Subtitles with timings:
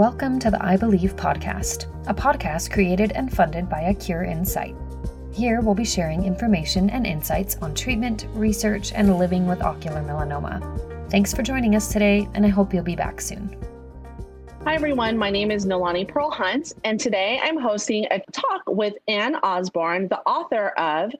[0.00, 4.46] Welcome to the I Believe podcast, a podcast created and funded by A Cure in
[4.46, 4.74] Sight.
[5.30, 11.10] Here we'll be sharing information and insights on treatment, research, and living with ocular melanoma.
[11.10, 13.54] Thanks for joining us today, and I hope you'll be back soon.
[14.64, 15.18] Hi, everyone.
[15.18, 20.08] My name is Nolani Pearl Hunt, and today I'm hosting a talk with Anne Osborne,
[20.08, 21.12] the author of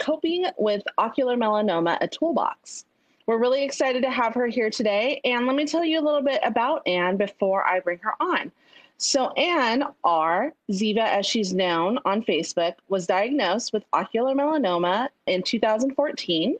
[0.00, 2.84] Coping with Ocular Melanoma, a Toolbox.
[3.26, 5.20] We're really excited to have her here today.
[5.24, 8.52] And let me tell you a little bit about Anne before I bring her on.
[8.98, 10.52] So, Anne R.
[10.70, 16.56] Ziva, as she's known on Facebook, was diagnosed with ocular melanoma in 2014.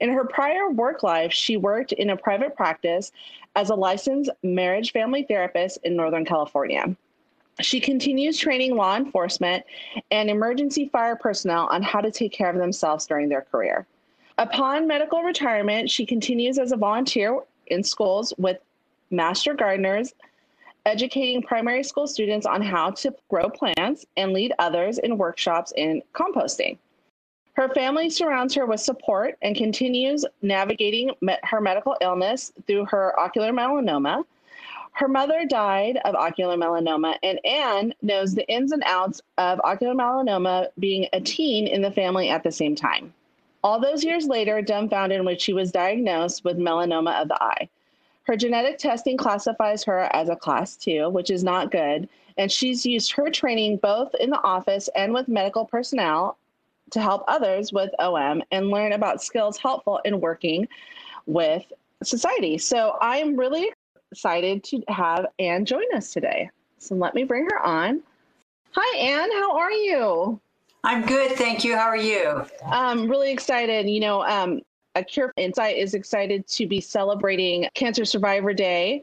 [0.00, 3.10] In her prior work life, she worked in a private practice
[3.56, 6.94] as a licensed marriage family therapist in Northern California.
[7.60, 9.64] She continues training law enforcement
[10.10, 13.86] and emergency fire personnel on how to take care of themselves during their career.
[14.36, 18.58] Upon medical retirement, she continues as a volunteer in schools with
[19.10, 20.12] master gardeners,
[20.84, 26.02] educating primary school students on how to grow plants and lead others in workshops in
[26.14, 26.78] composting.
[27.52, 31.12] Her family surrounds her with support and continues navigating
[31.44, 34.24] her medical illness through her ocular melanoma.
[34.92, 39.94] Her mother died of ocular melanoma, and Anne knows the ins and outs of ocular
[39.94, 43.14] melanoma being a teen in the family at the same time.
[43.64, 47.70] All those years later, dumbfounded when she was diagnosed with melanoma of the eye.
[48.24, 52.06] Her genetic testing classifies her as a class two, which is not good.
[52.36, 56.36] And she's used her training both in the office and with medical personnel
[56.90, 60.68] to help others with OM and learn about skills helpful in working
[61.24, 61.64] with
[62.02, 62.58] society.
[62.58, 63.72] So I am really
[64.12, 66.50] excited to have Anne join us today.
[66.76, 68.02] So let me bring her on.
[68.72, 69.32] Hi, Anne.
[69.32, 70.40] How are you?
[70.84, 71.76] I'm good, thank you.
[71.76, 72.44] How are you?
[72.66, 73.88] I'm really excited.
[73.88, 74.60] You know, um,
[74.94, 79.02] A Cure in Sight is excited to be celebrating Cancer Survivor Day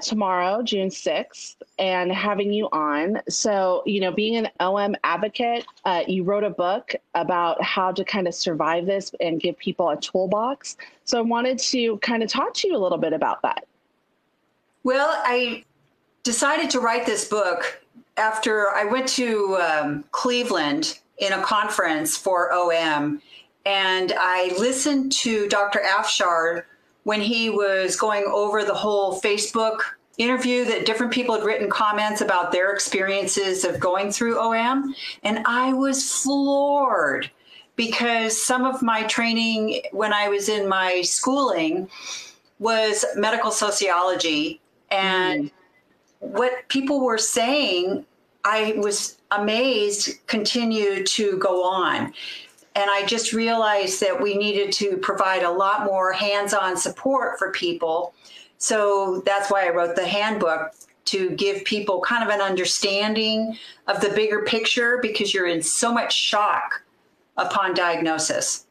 [0.00, 3.20] tomorrow, June 6th, and having you on.
[3.28, 8.04] So, you know, being an OM advocate, uh, you wrote a book about how to
[8.04, 10.76] kind of survive this and give people a toolbox.
[11.04, 13.66] So, I wanted to kind of talk to you a little bit about that.
[14.84, 15.64] Well, I
[16.22, 17.82] decided to write this book
[18.16, 23.20] after I went to um, Cleveland in a conference for OM,
[23.66, 25.80] and I listened to Dr.
[25.80, 26.64] Afshar
[27.04, 29.80] when he was going over the whole Facebook
[30.18, 35.42] interview that different people had written comments about their experiences of going through OM, and
[35.46, 37.30] I was floored
[37.76, 41.88] because some of my training when I was in my schooling
[42.58, 45.50] was medical sociology and mm.
[46.20, 48.04] what people were saying
[48.44, 52.12] I was amazed continued to go on.
[52.74, 57.38] And I just realized that we needed to provide a lot more hands on support
[57.38, 58.14] for people.
[58.58, 60.72] So that's why I wrote the handbook
[61.06, 63.56] to give people kind of an understanding
[63.86, 66.82] of the bigger picture because you're in so much shock
[67.36, 68.66] upon diagnosis.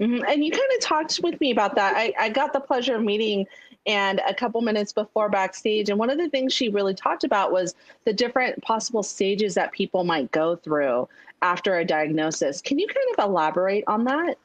[0.00, 0.24] Mm-hmm.
[0.26, 1.94] And you kind of talked with me about that.
[1.96, 3.46] I, I got the pleasure of meeting
[3.86, 5.88] Anne a couple minutes before backstage.
[5.88, 7.74] And one of the things she really talked about was
[8.04, 11.08] the different possible stages that people might go through
[11.42, 12.60] after a diagnosis.
[12.60, 14.38] Can you kind of elaborate on that?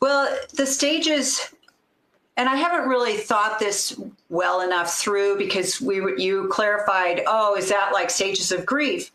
[0.00, 1.54] Well, the stages,
[2.36, 4.00] and I haven't really thought this
[4.30, 9.12] well enough through because we you clarified, oh, is that like stages of grief?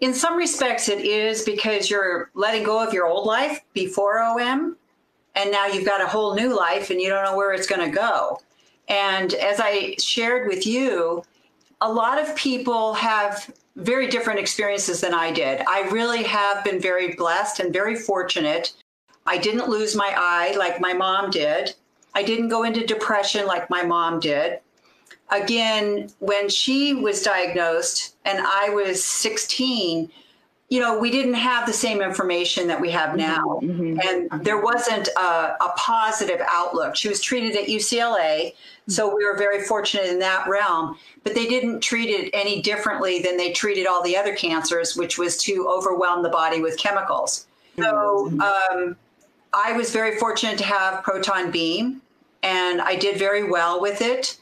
[0.00, 4.76] In some respects, it is because you're letting go of your old life before OM,
[5.36, 7.88] and now you've got a whole new life and you don't know where it's going
[7.88, 8.38] to go.
[8.88, 11.24] And as I shared with you,
[11.80, 15.62] a lot of people have very different experiences than I did.
[15.68, 18.72] I really have been very blessed and very fortunate.
[19.26, 21.74] I didn't lose my eye like my mom did.
[22.14, 24.60] I didn't go into depression like my mom did.
[25.30, 30.10] Again, when she was diagnosed and I was 16,
[30.68, 33.18] you know, we didn't have the same information that we have mm-hmm.
[33.18, 33.60] now.
[33.62, 34.30] Mm-hmm.
[34.32, 36.96] And there wasn't a, a, positive outlook.
[36.96, 38.54] She was treated at UCLA.
[38.88, 40.96] So we were very fortunate in that realm.
[41.24, 45.18] But they didn't treat it any differently than they treated all the other cancers, which
[45.18, 47.46] was to overwhelm the body with chemicals.
[47.76, 48.40] So mm-hmm.
[48.40, 48.96] um,
[49.52, 52.00] I was very fortunate to have proton beam,
[52.42, 54.38] and I did very well with it.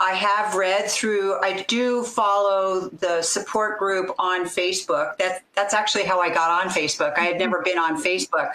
[0.00, 1.40] I have read through.
[1.40, 5.16] I do follow the support group on Facebook.
[5.18, 7.16] That that's actually how I got on Facebook.
[7.16, 8.54] I had never been on Facebook,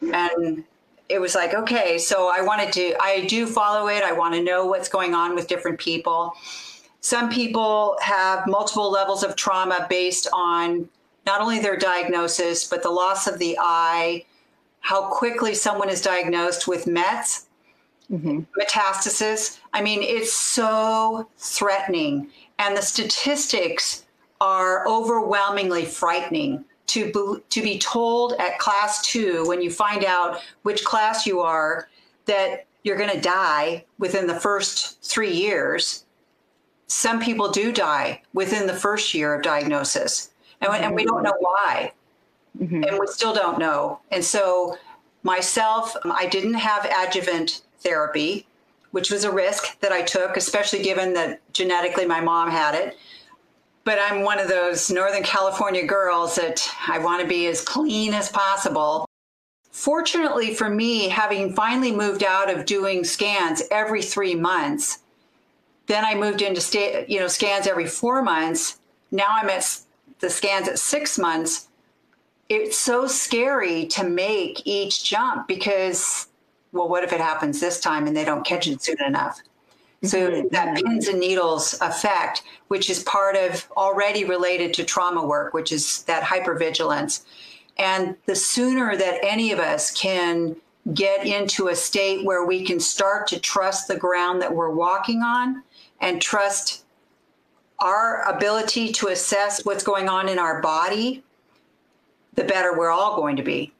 [0.00, 0.64] and
[1.10, 1.98] it was like okay.
[1.98, 2.94] So I wanted to.
[3.00, 4.02] I do follow it.
[4.02, 6.34] I want to know what's going on with different people.
[7.00, 10.88] Some people have multiple levels of trauma based on
[11.26, 14.24] not only their diagnosis but the loss of the eye,
[14.80, 17.46] how quickly someone is diagnosed with METs
[18.10, 18.40] mm-hmm.
[18.60, 19.58] metastasis.
[19.72, 22.30] I mean, it's so threatening.
[22.58, 24.04] And the statistics
[24.40, 30.42] are overwhelmingly frightening to be, to be told at class two when you find out
[30.62, 31.88] which class you are
[32.26, 36.04] that you're going to die within the first three years.
[36.88, 40.84] Some people do die within the first year of diagnosis, and, mm-hmm.
[40.84, 41.92] and we don't know why.
[42.58, 42.82] Mm-hmm.
[42.82, 44.00] And we still don't know.
[44.10, 44.76] And so,
[45.22, 48.46] myself, I didn't have adjuvant therapy,
[48.90, 52.96] which was a risk that I took, especially given that genetically my mom had it
[53.84, 58.14] but I'm one of those Northern California girls that I want to be as clean
[58.14, 59.06] as possible.
[59.70, 64.98] Fortunately for me, having finally moved out of doing scans every three months,
[65.86, 68.78] then I moved into sta- you know scans every four months.
[69.10, 69.80] Now I'm at
[70.20, 71.68] the scans at six months.
[72.48, 76.26] It's so scary to make each jump because,
[76.72, 79.40] well, what if it happens this time and they don't catch it soon enough?
[80.02, 85.52] So that pins and needles effect, which is part of already related to trauma work,
[85.52, 87.24] which is that hypervigilance.
[87.76, 90.56] And the sooner that any of us can
[90.94, 95.22] get into a state where we can start to trust the ground that we're walking
[95.22, 95.62] on
[96.00, 96.84] and trust
[97.78, 101.22] our ability to assess what's going on in our body,
[102.34, 103.72] the better we're all going to be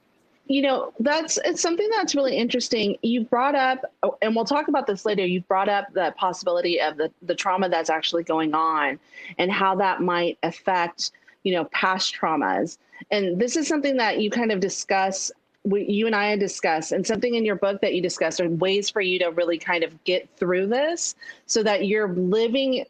[0.51, 2.97] you know that's it's something that's really interesting.
[3.03, 5.25] You brought up oh, and we'll talk about this later.
[5.25, 8.99] You brought up the possibility of the, the trauma that's actually going on
[9.39, 11.13] and how that might affect
[11.45, 12.79] you know past traumas.
[13.13, 15.31] And this is something that you kind of discuss
[15.65, 19.03] you and i discuss and something in your book that you discuss are ways for
[19.03, 21.15] you to really kind of get through this
[21.45, 22.83] so that you're living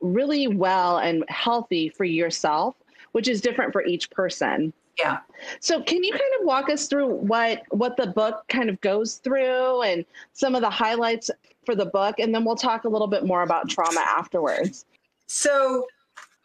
[0.00, 2.74] really well and healthy for yourself
[3.12, 5.18] which is different for each person yeah.
[5.60, 9.16] So can you kind of walk us through what what the book kind of goes
[9.16, 11.30] through and some of the highlights
[11.64, 14.86] for the book and then we'll talk a little bit more about trauma afterwards.
[15.26, 15.86] So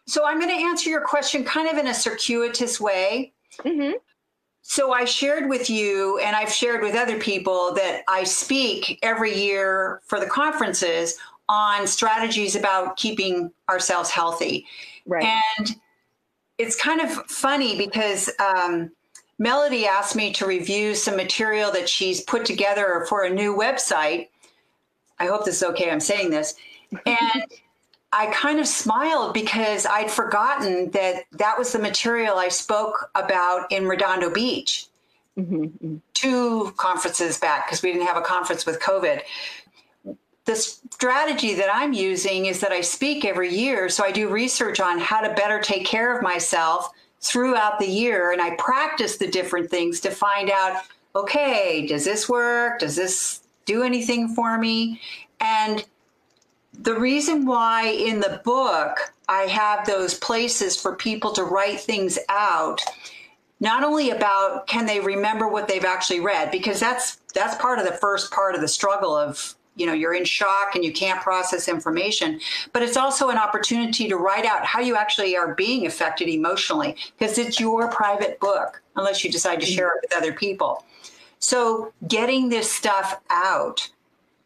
[0.08, 3.32] so I'm going to answer your question kind of in a circuitous way.
[3.60, 3.94] Mm-hmm.
[4.64, 9.34] So I shared with you and I've shared with other people that I speak every
[9.34, 11.18] year for the conferences
[11.50, 14.66] on strategies about keeping ourselves healthy.
[15.06, 15.26] Right.
[15.60, 15.76] And
[16.62, 18.92] it's kind of funny because um,
[19.40, 24.30] Melody asked me to review some material that she's put together for a new website.
[25.20, 25.90] I hope this is okay.
[25.90, 26.56] I'm saying this.
[27.06, 27.46] And
[28.12, 33.72] I kind of smiled because I'd forgotten that that was the material I spoke about
[33.72, 34.88] in Redondo Beach
[35.38, 35.64] mm-hmm.
[35.64, 35.96] mm-hmm.
[36.14, 39.22] two conferences back because we didn't have a conference with COVID
[40.46, 43.90] the strategy that I'm using is that I speak every year.
[43.90, 46.90] So I do research on how to better take care of myself
[47.22, 48.32] throughout the year.
[48.32, 50.82] And I practice the different things to find out
[51.14, 52.80] okay, does this work?
[52.80, 55.02] Does this do anything for me?
[55.42, 55.86] And
[56.74, 62.18] the reason why in the book I have those places for people to write things
[62.30, 62.82] out
[63.60, 67.86] not only about can they remember what they've actually read because that's that's part of
[67.86, 71.20] the first part of the struggle of you know you're in shock and you can't
[71.22, 72.40] process information
[72.72, 76.96] but it's also an opportunity to write out how you actually are being affected emotionally
[77.18, 80.86] because it's your private book unless you decide to share it with other people.
[81.40, 83.90] So getting this stuff out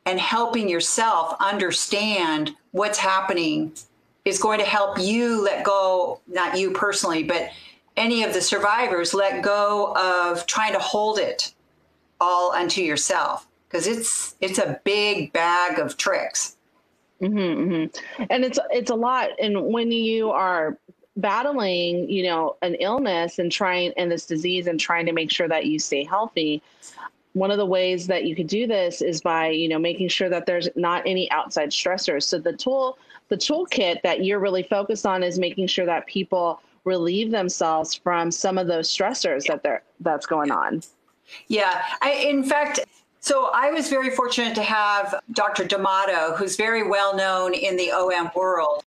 [0.06, 3.74] and helping yourself understand what's happening
[4.24, 7.50] is going to help you let go not you personally but
[7.98, 11.54] any of the survivors let go of trying to hold it
[12.20, 16.58] all unto yourself because it's it's a big bag of tricks.
[17.22, 18.24] Mm-hmm, mm-hmm.
[18.30, 19.30] And it's it's a lot.
[19.40, 20.78] And when you are
[21.18, 25.48] battling, you know, an illness and trying and this disease and trying to make sure
[25.48, 26.62] that you stay healthy,
[27.34, 30.30] one of the ways that you could do this is by you know making sure
[30.30, 32.24] that there's not any outside stressors.
[32.24, 32.98] So the tool
[33.30, 38.32] the toolkit that you're really focused on is making sure that people relieve themselves from
[38.32, 40.84] some of those stressors that they're that's going on.
[41.48, 42.82] Yeah, I, in fact,
[43.26, 45.64] so I was very fortunate to have Dr.
[45.64, 48.84] Damato, who's very well known in the OM world,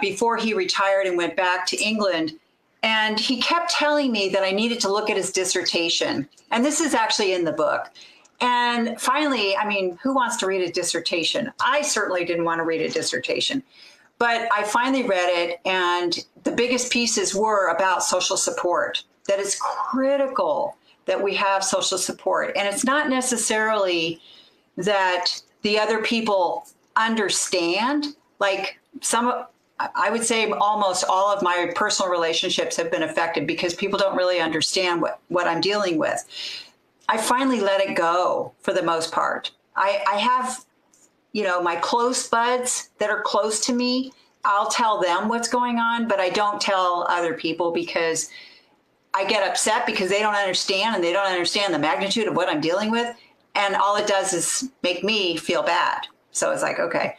[0.00, 2.38] before he retired and went back to England.
[2.84, 6.28] And he kept telling me that I needed to look at his dissertation.
[6.52, 7.90] And this is actually in the book.
[8.40, 11.50] And finally, I mean, who wants to read a dissertation?
[11.60, 13.64] I certainly didn't want to read a dissertation.
[14.18, 19.60] But I finally read it, and the biggest pieces were about social support, that it's
[19.60, 22.52] critical that we have social support.
[22.56, 24.20] And it's not necessarily
[24.76, 25.26] that
[25.62, 26.66] the other people
[26.96, 28.16] understand.
[28.38, 29.44] Like some,
[29.78, 34.16] I would say almost all of my personal relationships have been affected because people don't
[34.16, 36.24] really understand what, what I'm dealing with.
[37.08, 39.50] I finally let it go for the most part.
[39.74, 40.64] I, I have,
[41.32, 44.12] you know, my close buds that are close to me
[44.44, 48.28] I'll tell them what's going on, but I don't tell other people because
[49.14, 52.48] I get upset because they don't understand and they don't understand the magnitude of what
[52.48, 53.14] I'm dealing with.
[53.54, 56.06] And all it does is make me feel bad.
[56.30, 57.16] So it's like, okay.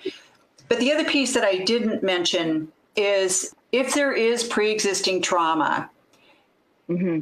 [0.67, 5.89] But the other piece that I didn't mention is if there is pre existing trauma,
[6.89, 7.21] mm-hmm.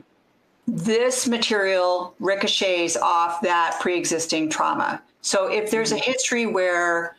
[0.67, 5.01] this material ricochets off that pre existing trauma.
[5.21, 6.11] So if there's a mm-hmm.
[6.11, 7.15] history where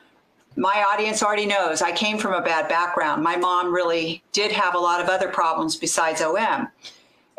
[0.56, 4.74] my audience already knows I came from a bad background, my mom really did have
[4.74, 6.68] a lot of other problems besides OM.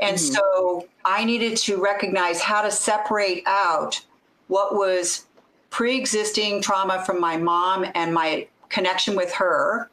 [0.04, 0.34] And mm-hmm.
[0.34, 4.06] so I needed to recognize how to separate out
[4.48, 5.26] what was
[5.70, 9.90] pre existing trauma from my mom and my connection with her,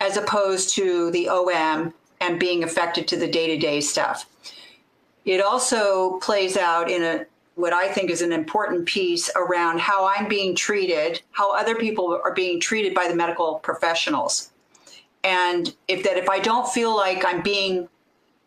[0.00, 4.26] as opposed to the OM and being affected to the day to day stuff.
[5.24, 10.06] It also plays out in a what I think is an important piece around how
[10.06, 14.50] I'm being treated, how other people are being treated by the medical professionals.
[15.22, 17.88] And if that if I don't feel like I'm being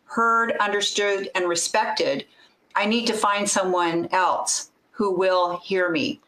[0.08, 2.26] heard, understood, and respected,
[2.74, 6.20] I need to find someone else who will hear me.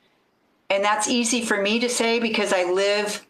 [0.69, 3.27] And that's easy for me to say because I live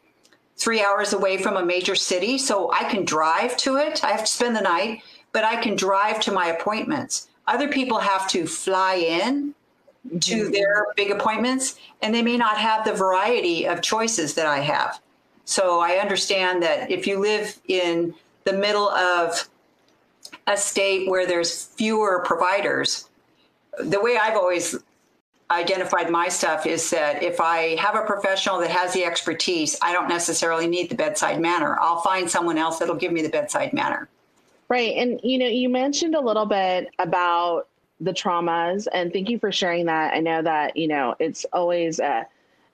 [0.57, 2.37] three hours away from a major city.
[2.37, 4.04] So I can drive to it.
[4.04, 5.02] I have to spend the night,
[5.33, 7.28] but I can drive to my appointments.
[7.47, 9.54] Other people have to fly in
[10.21, 10.52] to mm-hmm.
[10.52, 15.00] their big appointments, and they may not have the variety of choices that I have.
[15.45, 18.14] So I understand that if you live in
[18.45, 19.49] the middle of
[20.47, 23.09] a state where there's fewer providers,
[23.78, 24.76] the way I've always
[25.50, 29.92] identified my stuff is that if I have a professional that has the expertise, I
[29.92, 31.76] don't necessarily need the bedside manner.
[31.80, 34.09] I'll find someone else that'll give me the bedside manner.
[34.68, 34.94] Right.
[34.97, 37.66] And, you know, you mentioned a little bit about
[38.00, 40.14] the traumas, and thank you for sharing that.
[40.14, 42.23] I know that, you know, it's always uh,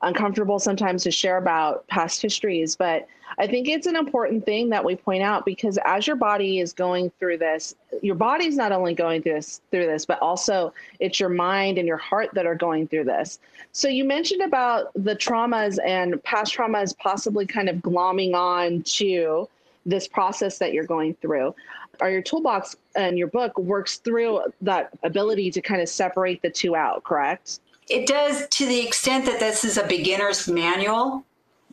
[0.03, 3.09] uncomfortable sometimes to share about past histories, but
[3.39, 6.73] I think it's an important thing that we point out because as your body is
[6.73, 11.21] going through this, your body's not only going through this, through this, but also it's
[11.21, 13.39] your mind and your heart that are going through this.
[13.73, 19.49] So you mentioned about the traumas and past traumas possibly kind of glomming on to
[19.85, 21.55] this process that you're going through
[22.01, 26.51] or your toolbox and your book works through that ability to kind of separate the
[26.51, 27.61] two out, correct?
[27.89, 31.25] It does to the extent that this is a beginner's manual.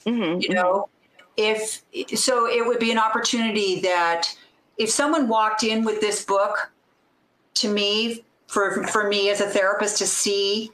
[0.05, 0.41] Mm-hmm.
[0.41, 0.89] You know,
[1.37, 1.83] if
[2.15, 4.27] so, it would be an opportunity that
[4.77, 6.71] if someone walked in with this book
[7.55, 10.71] to me, for, for me as a therapist to see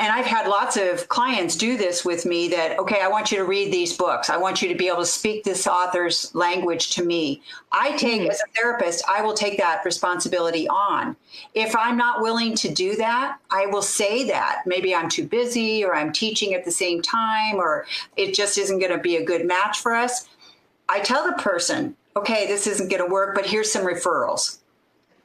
[0.00, 3.36] and I've had lots of clients do this with me that, okay, I want you
[3.36, 4.30] to read these books.
[4.30, 7.42] I want you to be able to speak this author's language to me.
[7.70, 8.30] I take, mm-hmm.
[8.30, 11.16] as a therapist, I will take that responsibility on.
[11.52, 14.62] If I'm not willing to do that, I will say that.
[14.64, 17.84] Maybe I'm too busy or I'm teaching at the same time or
[18.16, 20.30] it just isn't going to be a good match for us.
[20.88, 24.60] I tell the person, okay, this isn't going to work, but here's some referrals.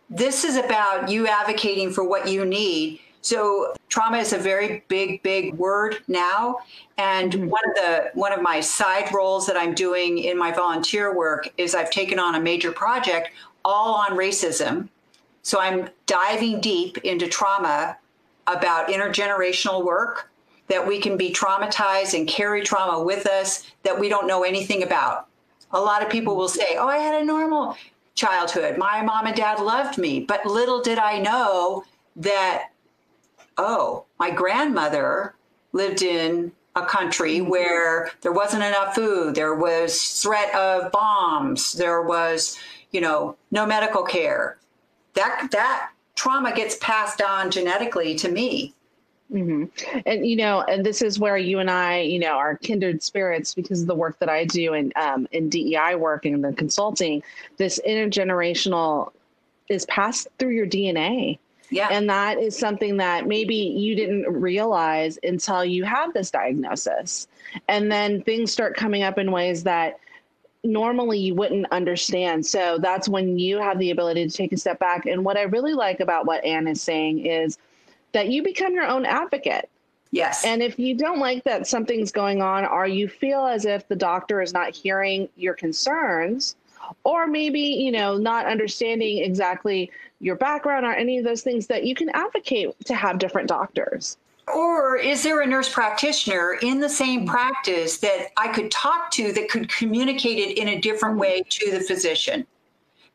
[0.09, 5.23] This is about you advocating for what you need so trauma is a very big,
[5.23, 6.57] big word now.
[6.97, 7.47] And mm-hmm.
[7.47, 11.47] one of the one of my side roles that I'm doing in my volunteer work
[11.57, 13.29] is I've taken on a major project
[13.63, 14.89] all on racism.
[15.43, 17.97] So I'm diving deep into trauma
[18.47, 20.29] about intergenerational work
[20.67, 24.83] that we can be traumatized and carry trauma with us that we don't know anything
[24.83, 25.27] about.
[25.71, 27.77] A lot of people will say, "Oh, I had a normal
[28.13, 28.77] childhood.
[28.77, 31.85] My mom and dad loved me." But little did I know
[32.17, 32.71] that
[33.57, 35.35] oh, my grandmother
[35.73, 37.49] lived in a country mm-hmm.
[37.49, 42.57] where there wasn't enough food, there was threat of bombs, there was,
[42.91, 44.57] you know, no medical care.
[45.13, 48.73] That that trauma gets passed on genetically to me.
[49.31, 49.99] Mm-hmm.
[50.05, 53.55] And you know, and this is where you and I, you know, are kindred spirits
[53.55, 57.23] because of the work that I do in um, in DEI work and the consulting.
[57.57, 59.11] This intergenerational
[59.67, 61.39] is passed through your DNA.
[61.69, 61.89] Yeah.
[61.91, 67.27] And that is something that maybe you didn't realize until you have this diagnosis.
[67.67, 69.99] And then things start coming up in ways that
[70.63, 72.45] normally you wouldn't understand.
[72.45, 75.05] So that's when you have the ability to take a step back.
[75.05, 77.57] And what I really like about what Anne is saying is
[78.13, 79.69] that you become your own advocate.
[80.11, 80.45] Yes.
[80.45, 83.95] And if you don't like that something's going on, or you feel as if the
[83.95, 86.55] doctor is not hearing your concerns,
[87.03, 89.91] or maybe, you know, not understanding exactly
[90.25, 94.17] your background or any of those things that you can advocate to have different doctors.
[94.51, 99.31] Or is there a nurse practitioner in the same practice that I could talk to
[99.33, 102.45] that could communicate it in a different way to the physician?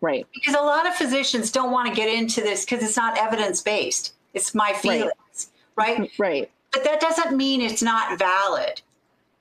[0.00, 0.24] Right.
[0.32, 3.60] Because a lot of physicians don't want to get into this because it's not evidence
[3.60, 4.14] based.
[4.32, 6.10] It's my feelings, right.
[6.16, 6.50] right?
[6.72, 8.80] But that doesn't mean it's not valid.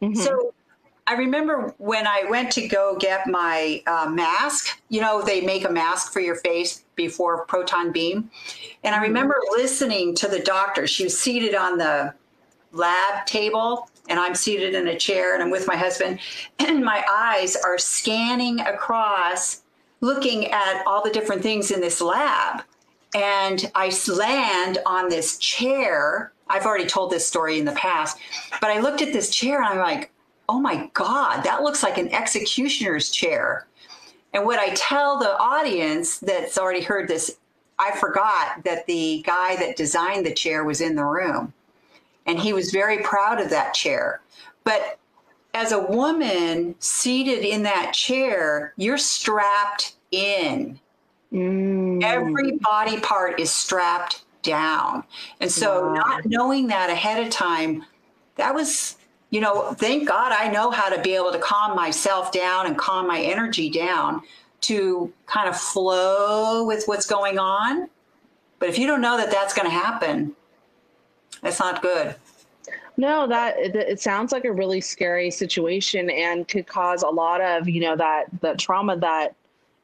[0.01, 0.19] Mm-hmm.
[0.19, 0.53] So
[1.09, 5.65] I remember when I went to go get my uh, mask, you know, they make
[5.65, 8.29] a mask for your face before proton beam.
[8.83, 10.85] And I remember listening to the doctor.
[10.85, 12.13] She was seated on the
[12.73, 16.19] lab table, and I'm seated in a chair, and I'm with my husband.
[16.59, 19.63] And my eyes are scanning across,
[20.01, 22.61] looking at all the different things in this lab.
[23.15, 26.33] And I land on this chair.
[26.47, 28.19] I've already told this story in the past,
[28.61, 30.11] but I looked at this chair and I'm like,
[30.49, 33.67] oh my God, that looks like an executioner's chair.
[34.33, 37.37] And what I tell the audience that's already heard this,
[37.77, 41.53] I forgot that the guy that designed the chair was in the room.
[42.25, 44.21] And he was very proud of that chair.
[44.63, 44.97] But
[45.53, 50.79] as a woman seated in that chair, you're strapped in.
[51.31, 52.03] Mm.
[52.03, 55.03] Every body part is strapped down.
[55.41, 55.93] And so, wow.
[55.93, 57.85] not knowing that ahead of time,
[58.35, 58.95] that was,
[59.29, 62.77] you know, thank God I know how to be able to calm myself down and
[62.77, 64.21] calm my energy down
[64.61, 67.89] to kind of flow with what's going on.
[68.57, 70.35] But if you don't know that that's going to happen,
[71.41, 72.15] that's not good.
[72.97, 77.69] No, that it, sounds like a really scary situation and could cause a lot of,
[77.69, 79.35] you know, that that trauma that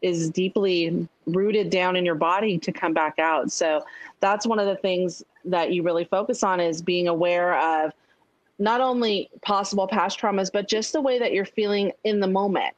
[0.02, 3.54] is deeply rooted down in your body to come back out.
[3.54, 3.86] So
[4.20, 7.94] that's one of the things that you really focus on is being aware of
[8.60, 12.74] not only possible past traumas, but just the way that you're feeling in the moment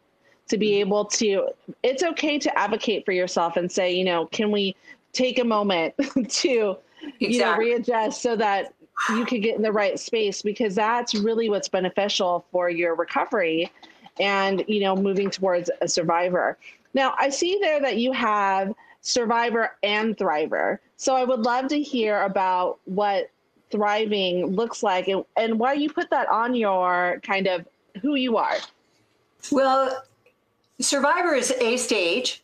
[0.49, 0.87] to be mm-hmm.
[0.87, 1.47] able to,
[1.83, 4.75] it's okay to advocate for yourself and say, you know, can we
[5.13, 5.93] take a moment
[6.29, 6.77] to,
[7.19, 7.27] exactly.
[7.27, 8.73] you know, readjust so that
[9.09, 13.71] you can get in the right space because that's really what's beneficial for your recovery
[14.19, 16.57] and, you know, moving towards a survivor.
[16.93, 20.79] Now, I see there that you have Survivor and Thriver.
[20.97, 23.29] So I would love to hear about what
[23.69, 27.67] thriving looks like and, and why you put that on your kind of
[28.01, 28.57] who you are.
[29.51, 30.03] Well,
[30.79, 32.43] Survivor is a stage.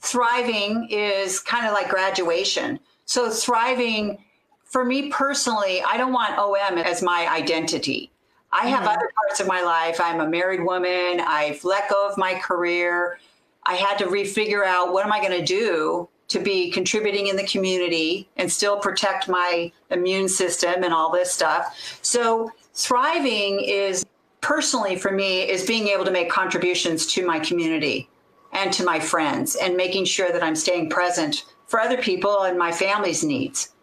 [0.00, 2.80] Thriving is kind of like graduation.
[3.04, 4.18] So, thriving,
[4.64, 8.10] for me personally, I don't want OM as my identity.
[8.50, 8.88] I have mm-hmm.
[8.88, 10.00] other parts of my life.
[10.00, 11.20] I'm a married woman.
[11.20, 13.18] I've let go of my career.
[13.64, 17.36] I had to refigure out what am I going to do to be contributing in
[17.36, 21.98] the community and still protect my immune system and all this stuff.
[22.02, 24.04] So, thriving is
[24.40, 28.08] personally for me is being able to make contributions to my community
[28.52, 32.58] and to my friends and making sure that I'm staying present for other people and
[32.58, 33.74] my family's needs.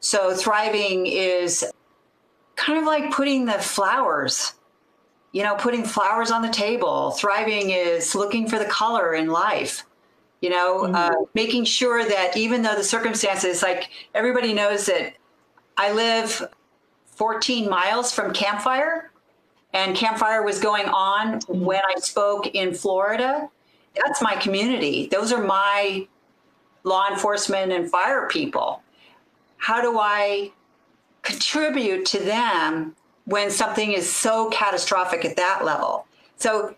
[0.00, 1.64] So, thriving is
[2.56, 4.54] kind of like putting the flowers,
[5.32, 7.12] you know, putting flowers on the table.
[7.12, 9.84] Thriving is looking for the color in life,
[10.40, 10.94] you know, mm-hmm.
[10.94, 15.14] uh, making sure that even though the circumstances, like everybody knows that
[15.76, 16.48] I live
[17.06, 19.10] 14 miles from Camp Fire,
[19.74, 21.64] and Camp Fire was going on mm-hmm.
[21.64, 23.48] when I spoke in Florida.
[23.94, 25.08] That's my community.
[25.10, 26.06] Those are my
[26.84, 28.82] law enforcement and fire people.
[29.56, 30.52] How do I
[31.22, 32.94] contribute to them
[33.28, 36.06] when something is so catastrophic at that level.
[36.36, 36.74] So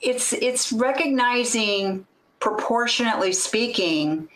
[0.00, 2.06] it's it's recognizing
[2.42, 4.28] proportionately speaking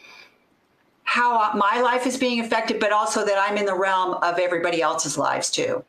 [1.02, 4.80] how my life is being affected, but also that I'm in the realm of everybody
[4.80, 5.84] else's lives too.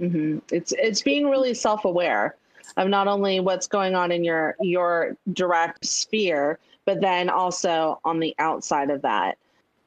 [0.00, 0.38] Mm-hmm.
[0.50, 2.34] It's it's being really self aware
[2.76, 8.18] of not only what's going on in your your direct sphere, but then also on
[8.18, 9.38] the outside of that.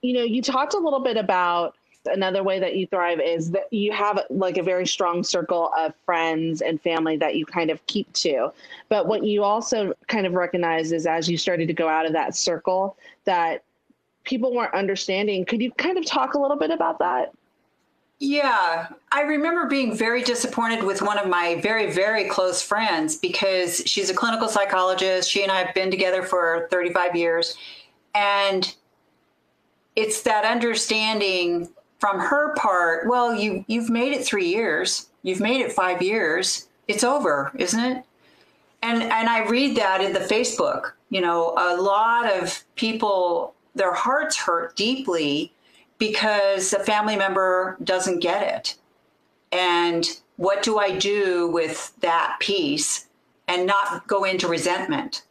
[0.01, 1.75] You know, you talked a little bit about
[2.07, 5.93] another way that you thrive is that you have like a very strong circle of
[6.05, 8.51] friends and family that you kind of keep to.
[8.89, 12.13] But what you also kind of recognize is as you started to go out of
[12.13, 13.63] that circle that
[14.23, 15.45] people weren't understanding.
[15.45, 17.33] Could you kind of talk a little bit about that?
[18.19, 23.83] Yeah, I remember being very disappointed with one of my very, very close friends because
[23.85, 25.29] she's a clinical psychologist.
[25.29, 27.57] She and I have been together for 35 years.
[28.13, 28.73] And
[29.95, 35.61] it's that understanding from her part, well, you you've made it three years, you've made
[35.61, 38.03] it five years, it's over, isn't it?
[38.81, 40.91] And and I read that in the Facebook.
[41.09, 45.53] You know, a lot of people, their hearts hurt deeply
[45.97, 48.75] because a family member doesn't get it.
[49.51, 50.05] And
[50.37, 53.07] what do I do with that piece
[53.47, 55.23] and not go into resentment?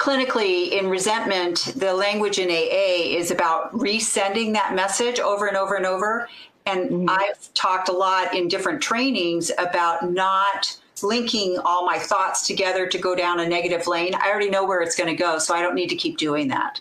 [0.00, 5.74] Clinically in resentment, the language in AA is about resending that message over and over
[5.76, 6.26] and over.
[6.64, 7.10] And mm-hmm.
[7.10, 12.98] I've talked a lot in different trainings about not linking all my thoughts together to
[12.98, 14.14] go down a negative lane.
[14.14, 16.48] I already know where it's going to go, so I don't need to keep doing
[16.48, 16.80] that.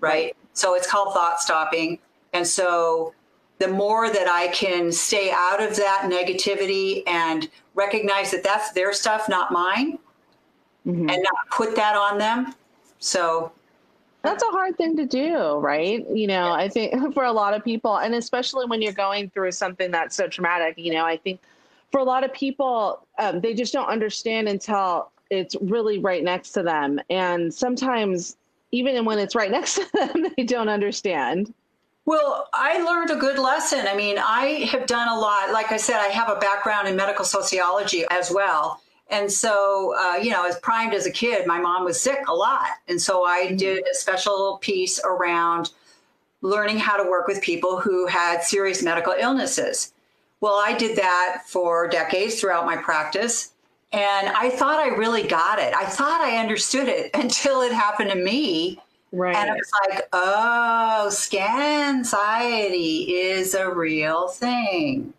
[0.00, 0.34] Right.
[0.54, 1.98] So it's called thought stopping.
[2.32, 3.14] And so
[3.58, 8.92] the more that I can stay out of that negativity and recognize that that's their
[8.94, 9.98] stuff, not mine,
[10.86, 11.08] mm-hmm.
[11.08, 12.54] and not put that on them.
[12.98, 13.52] So
[14.22, 16.04] that's a hard thing to do, right?
[16.08, 19.52] You know, I think for a lot of people, and especially when you're going through
[19.52, 21.40] something that's so traumatic, you know, I think
[21.92, 26.50] for a lot of people, um, they just don't understand until it's really right next
[26.52, 27.00] to them.
[27.10, 28.36] And sometimes,
[28.72, 31.52] even when it's right next to them, they don't understand.
[32.06, 33.86] Well, I learned a good lesson.
[33.86, 35.52] I mean, I have done a lot.
[35.52, 38.80] Like I said, I have a background in medical sociology as well.
[39.10, 42.34] And so, uh, you know, as primed as a kid, my mom was sick a
[42.34, 42.68] lot.
[42.88, 43.56] And so I mm-hmm.
[43.56, 45.70] did a special piece around
[46.40, 49.92] learning how to work with people who had serious medical illnesses.
[50.40, 53.52] Well, I did that for decades throughout my practice.
[53.92, 55.72] And I thought I really got it.
[55.74, 58.80] I thought I understood it until it happened to me.
[59.12, 59.36] Right.
[59.36, 65.14] And it was like, oh, scan anxiety is a real thing.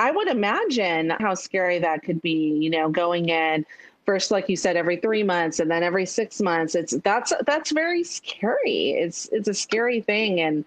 [0.00, 3.66] I would imagine how scary that could be, you know, going in
[4.06, 6.74] first like you said every 3 months and then every 6 months.
[6.74, 8.92] It's that's that's very scary.
[8.92, 10.64] It's it's a scary thing and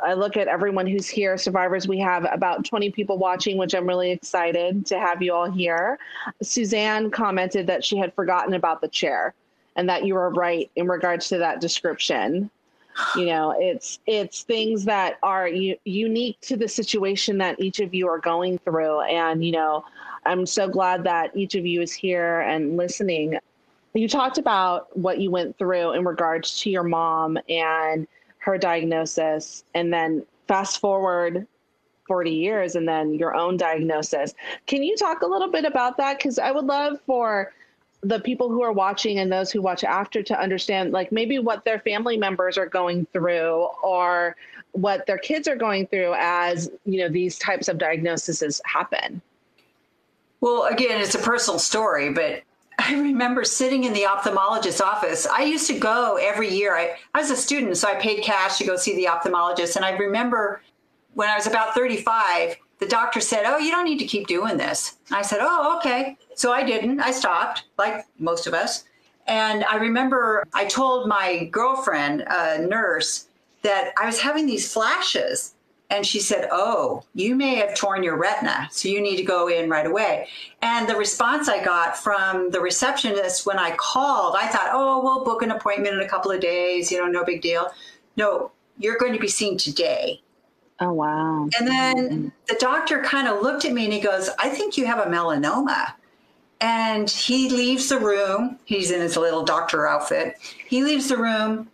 [0.00, 1.86] I look at everyone who's here, survivors.
[1.86, 5.98] We have about 20 people watching, which I'm really excited to have you all here.
[6.42, 9.34] Suzanne commented that she had forgotten about the chair
[9.76, 12.50] and that you were right in regards to that description
[13.16, 17.94] you know it's it's things that are u- unique to the situation that each of
[17.94, 19.00] you are going through.
[19.02, 19.84] And you know
[20.26, 23.38] i'm so glad that each of you is here and listening.
[23.94, 28.06] You talked about what you went through in regards to your mom and
[28.38, 31.46] her diagnosis and then fast forward
[32.06, 34.34] 40 years and then your own diagnosis.
[34.66, 36.18] Can you talk a little bit about that?
[36.18, 37.52] Because i would love for
[38.02, 41.64] the people who are watching and those who watch after to understand like maybe what
[41.64, 44.36] their family members are going through or
[44.72, 49.20] what their kids are going through as you know these types of diagnoses happen.
[50.40, 52.42] Well again it's a personal story but
[52.78, 55.26] i remember sitting in the ophthalmologist's office.
[55.26, 56.76] I used to go every year.
[56.76, 59.74] I, I was a student so i paid cash to go see the ophthalmologist.
[59.74, 60.62] And i remember
[61.14, 64.56] when i was about 35 the doctor said, Oh, you don't need to keep doing
[64.56, 64.96] this.
[65.10, 66.16] I said, Oh, okay.
[66.34, 67.00] So I didn't.
[67.00, 68.84] I stopped, like most of us.
[69.26, 73.26] And I remember I told my girlfriend, a nurse,
[73.62, 75.54] that I was having these flashes.
[75.90, 78.68] And she said, Oh, you may have torn your retina.
[78.70, 80.28] So you need to go in right away.
[80.62, 85.24] And the response I got from the receptionist when I called, I thought, Oh, we'll
[85.24, 87.70] book an appointment in a couple of days, you know, no big deal.
[88.16, 90.20] No, you're going to be seen today.
[90.80, 91.48] Oh, wow.
[91.58, 92.28] And then mm-hmm.
[92.46, 95.10] the doctor kind of looked at me and he goes, I think you have a
[95.10, 95.92] melanoma.
[96.60, 98.58] And he leaves the room.
[98.64, 100.36] He's in his little doctor outfit.
[100.66, 101.68] He leaves the room.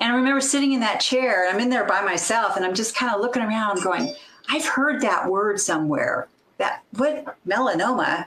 [0.00, 1.48] And I remember sitting in that chair.
[1.48, 4.14] I'm in there by myself and I'm just kind of looking around going,
[4.48, 6.28] I've heard that word somewhere.
[6.58, 8.26] That what melanoma?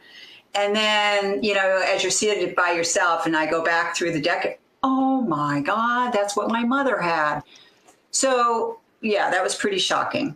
[0.54, 4.22] And then, you know, as you're seated by yourself and I go back through the
[4.22, 7.42] deck, oh my God, that's what my mother had.
[8.12, 10.36] So yeah, that was pretty shocking.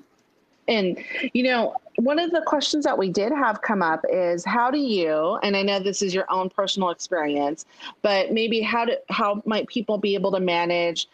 [0.68, 1.00] And,
[1.34, 4.78] you know, one of the questions that we did have come up is how do
[4.78, 7.66] you, and I know this is your own personal experience,
[8.04, 11.08] but maybe how do, how might people be able to manage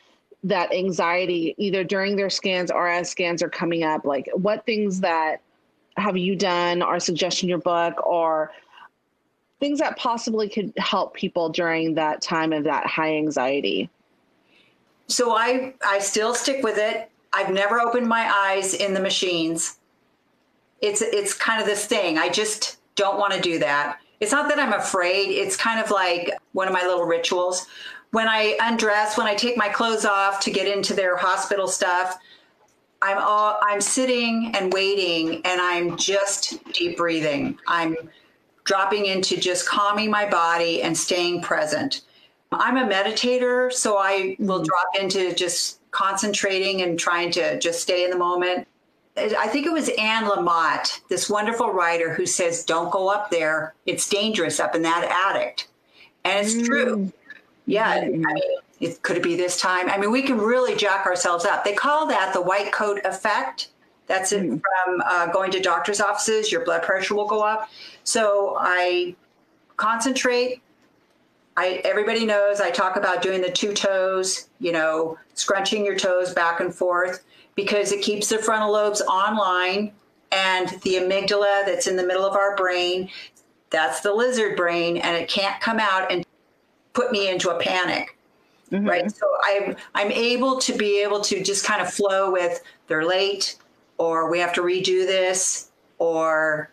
[0.44, 4.04] that anxiety either during their scans or as scans are coming up?
[4.04, 5.41] Like what things that
[5.96, 8.52] have you done or suggest in your book or
[9.62, 13.89] things that possibly could help people during that time of that high anxiety?
[15.08, 17.10] So I I still stick with it.
[17.36, 19.78] I've never opened my eyes in the machines.
[20.82, 22.17] It's it's kind of this thing.
[22.17, 24.00] I just don't want to do that.
[24.21, 25.30] It's not that I'm afraid.
[25.30, 27.67] It's kind of like one of my little rituals.
[28.12, 32.17] When I undress, when I take my clothes off to get into their hospital stuff,
[33.02, 37.60] I'm all I'm sitting and waiting and I'm just deep breathing.
[37.67, 37.95] I'm
[38.63, 42.02] dropping into just calming my body and staying present.
[42.52, 44.65] I'm a meditator, so I will mm-hmm.
[44.65, 48.67] drop into just concentrating and trying to just stay in the moment.
[49.17, 53.73] I think it was Anne Lamott, this wonderful writer, who says, Don't go up there.
[53.86, 55.69] It's dangerous up in that attic.
[56.25, 56.65] And it's mm.
[56.65, 57.13] true.
[57.65, 58.03] Yeah.
[58.03, 58.25] Mm.
[58.27, 58.43] I mean,
[58.81, 59.89] it, could it be this time?
[59.89, 61.63] I mean, we can really jack ourselves up.
[61.63, 63.69] They call that the white coat effect.
[64.08, 64.62] That's it mm.
[64.62, 66.51] from uh, going to doctor's offices.
[66.51, 67.69] Your blood pressure will go up.
[68.03, 69.15] So I
[69.77, 70.62] concentrate,
[71.58, 76.34] I everybody knows I talk about doing the two toes, you know, scrunching your toes
[76.34, 77.24] back and forth
[77.56, 79.94] because it keeps the frontal lobes online
[80.32, 83.10] and the amygdala that's in the middle of our brain,
[83.70, 86.26] that's the lizard brain and it can't come out and
[86.94, 88.18] put me into a panic.
[88.72, 88.88] mm-hmm.
[88.88, 89.12] right?
[89.12, 93.58] So I'm I'm able to be able to just kind of flow with they're late,
[93.98, 96.70] or we have to redo this, or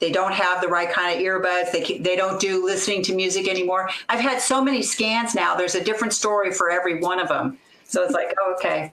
[0.00, 1.72] they don't have the right kind of earbuds.
[1.72, 3.90] They they don't do listening to music anymore.
[4.08, 5.54] I've had so many scans now.
[5.54, 7.58] There's a different story for every one of them.
[7.84, 8.92] So it's like oh, okay.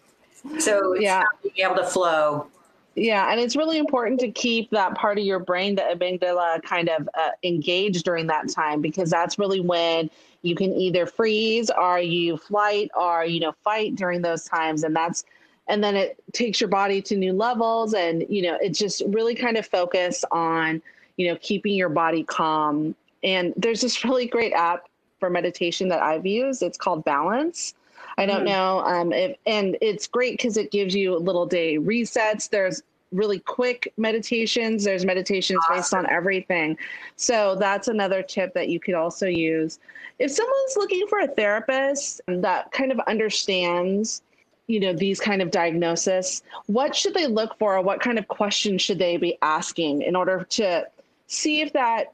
[0.60, 2.48] So yeah, being able to flow.
[2.96, 6.90] Yeah, and it's really important to keep that part of your brain, the amygdala, kind
[6.90, 10.10] of uh, engaged during that time because that's really when
[10.42, 14.96] you can either freeze or you flight or you know fight during those times, and
[14.96, 15.24] that's
[15.68, 19.36] and then it takes your body to new levels, and you know it just really
[19.36, 20.82] kind of focus on
[21.18, 22.96] you know keeping your body calm.
[23.24, 24.88] And there's this really great app
[25.20, 26.64] for meditation that I've used.
[26.64, 27.74] It's called Balance
[28.18, 28.48] I don't mm.
[28.48, 28.80] know.
[28.80, 32.50] Um, if, and it's great because it gives you little day resets.
[32.50, 34.84] There's really quick meditations.
[34.84, 35.76] There's meditations awesome.
[35.76, 36.78] based on everything.
[37.16, 39.80] So that's another tip that you could also use.
[40.20, 44.24] If someone's looking for a therapist that kind of understands,
[44.66, 47.78] you know, these kind of diagnosis, what should they look for?
[47.78, 50.88] Or what kind of questions should they be asking in order to
[51.28, 52.14] see if that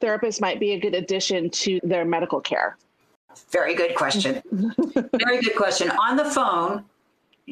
[0.00, 2.76] therapist might be a good addition to their medical care?
[3.50, 4.42] Very good question.
[4.50, 5.90] Very good question.
[5.90, 6.84] On the phone,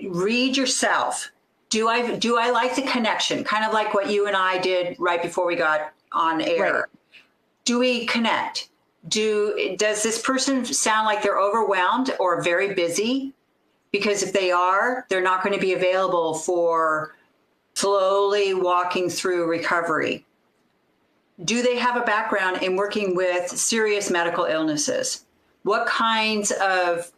[0.09, 1.31] read yourself.
[1.69, 3.45] Do I do I like the connection?
[3.45, 6.73] Kind of like what you and I did right before we got on air.
[6.73, 6.85] Right.
[7.65, 8.69] Do we connect?
[9.09, 13.33] Do does this person sound like they're overwhelmed or very busy?
[13.93, 17.15] Because if they are, they're not going to be available for
[17.75, 20.25] slowly walking through recovery.
[21.43, 25.25] Do they have a background in working with serious medical illnesses?
[25.65, 27.11] What kinds of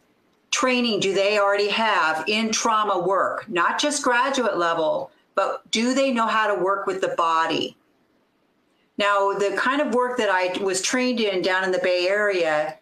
[0.49, 3.47] training do they already have in trauma work?
[3.47, 7.77] Not just graduate level, but do they know how to work with the body?
[8.97, 12.79] Now, the kind of work that I was trained in down in the Bay Area,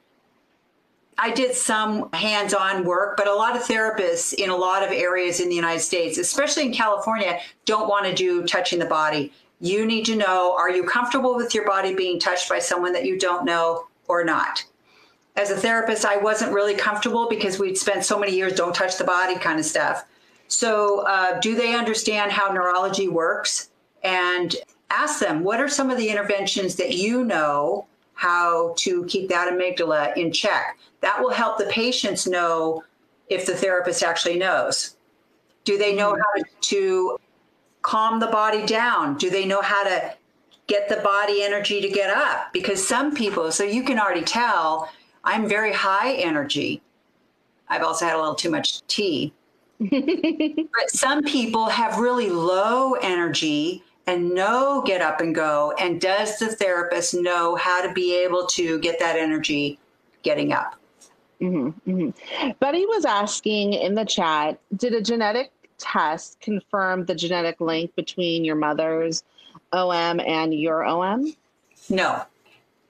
[1.18, 4.92] I did some hands on work, but a lot of therapists in a lot of
[4.92, 9.34] areas in the United States, especially in California, don't want to do touching the body.
[9.60, 13.06] You need to know are you comfortable with your body being touched by someone that
[13.06, 14.66] you don't know or not?
[15.36, 18.98] as a therapist, I wasn't really comfortable because we'd spent so many years don't touch
[18.98, 20.06] the body kind of stuff.
[20.48, 23.70] So, uh, do they understand how neurology works?
[24.04, 24.56] And
[24.92, 29.52] ask them, what are some of the interventions that you know how to keep that
[29.52, 30.78] amygdala in check?
[31.02, 32.84] That will help the patients know
[33.28, 34.96] if the therapist actually knows.
[35.64, 37.18] Do they know how to
[37.86, 39.16] calm the body down?
[39.16, 40.16] Do they know how to
[40.66, 42.52] get the body energy to get up?
[42.52, 44.90] Because some people, so you can already tell
[45.24, 46.82] I'm very high energy.
[47.70, 49.34] I've also had a little too much tea.
[49.80, 55.74] but some people have really low energy and know get up and go.
[55.80, 59.80] And does the therapist know how to be able to get that energy
[60.24, 60.76] getting up?
[61.42, 62.50] Mm-hmm, mm-hmm.
[62.60, 68.46] Betty was asking in the chat Did a genetic test confirm the genetic link between
[68.46, 69.24] your mother's
[69.72, 71.34] OM and your OM?
[71.90, 72.24] No.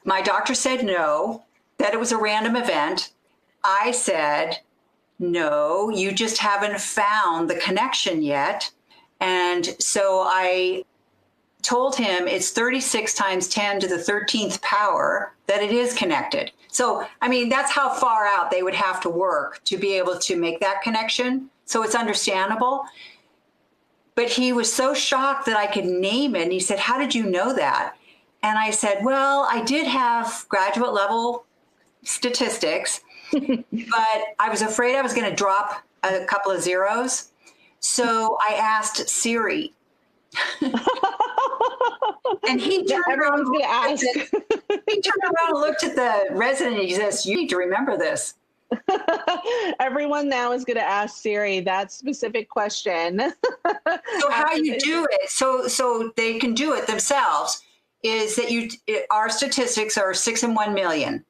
[0.04, 1.44] My doctor said no
[1.78, 3.12] that it was a random event.
[3.64, 4.60] I said,
[5.20, 8.72] no, you just haven't found the connection yet.
[9.20, 10.84] And so I
[11.62, 16.52] told him it's 36 times 10 to the 13th power that it is connected.
[16.68, 20.20] So, I mean, that's how far out they would have to work to be able
[20.20, 21.50] to make that connection.
[21.66, 22.86] So it's understandable.
[24.16, 26.44] But he was so shocked that I could name it.
[26.44, 27.96] And he said, How did you know that?
[28.44, 31.46] And I said, Well, I did have graduate level
[32.04, 33.02] statistics,
[33.32, 37.32] but I was afraid I was going to drop a couple of zeros.
[37.80, 39.74] So I asked Siri.
[42.48, 44.04] and he turned Everyone's to ask.
[44.04, 47.98] he turned around and looked at the resident and he says, You need to remember
[47.98, 48.36] this.
[49.80, 53.20] Everyone now is going to ask Siri that specific question.
[54.20, 57.62] so how you do it, so so they can do it themselves,
[58.04, 58.70] is that you
[59.12, 61.24] our statistics are six and one million.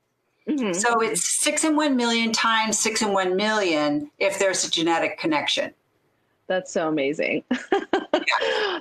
[0.48, 0.74] Mm-hmm.
[0.74, 5.18] So it's six and one million times six and one million if there's a genetic
[5.18, 5.74] connection.
[6.48, 7.44] That's so amazing.
[8.14, 8.80] yeah.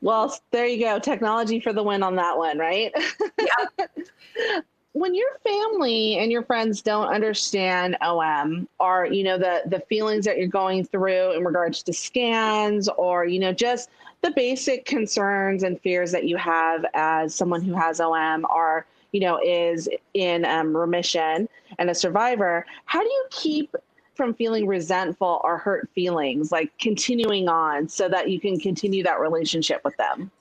[0.00, 0.98] Well, there you go.
[0.98, 2.92] Technology for the win on that one, right?
[3.38, 4.60] Yeah.
[4.94, 10.24] When your family and your friends don't understand OM or you know the the feelings
[10.24, 13.90] that you're going through in regards to scans or you know just
[14.22, 19.20] the basic concerns and fears that you have as someone who has OM or you
[19.20, 23.76] know, is in um, remission and a survivor, how do you keep
[24.16, 29.20] from feeling resentful or hurt feelings, like continuing on so that you can continue that
[29.20, 30.32] relationship with them?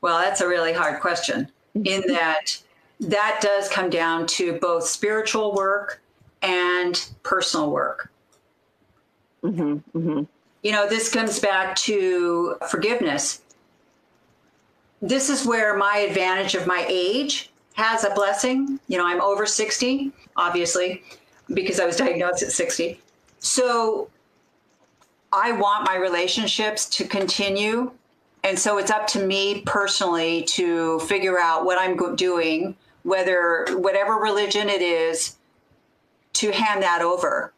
[0.00, 2.56] Well, that's a really hard question in that
[3.02, 6.00] that does come down to both spiritual work
[6.40, 8.10] and personal work.
[9.42, 10.22] Mm-hmm, mm-hmm.
[10.62, 13.42] You know, this comes back to forgiveness.
[15.00, 18.78] This is where my advantage of my age has a blessing.
[18.86, 21.02] You know, I'm over 60, obviously,
[21.52, 23.00] because I was diagnosed at 60.
[23.40, 24.08] So
[25.32, 27.90] I want my relationships to continue.
[28.44, 34.14] And so it's up to me personally to figure out what I'm doing, whether whatever
[34.14, 35.36] religion it is,
[36.34, 37.52] to hand that over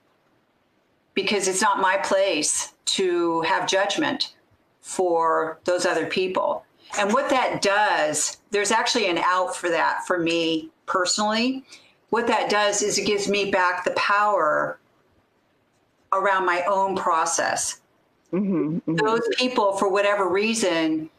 [1.15, 4.35] because it's not my place to have judgment
[4.81, 6.65] for those other people.
[6.99, 11.65] And what that does, there's actually an out for that for me personally.
[12.11, 14.79] What that does is it gives me back the power
[16.13, 17.81] around my own process.
[18.33, 18.97] Mm-hmm, mm-hmm.
[18.97, 21.11] Those people, for whatever reason,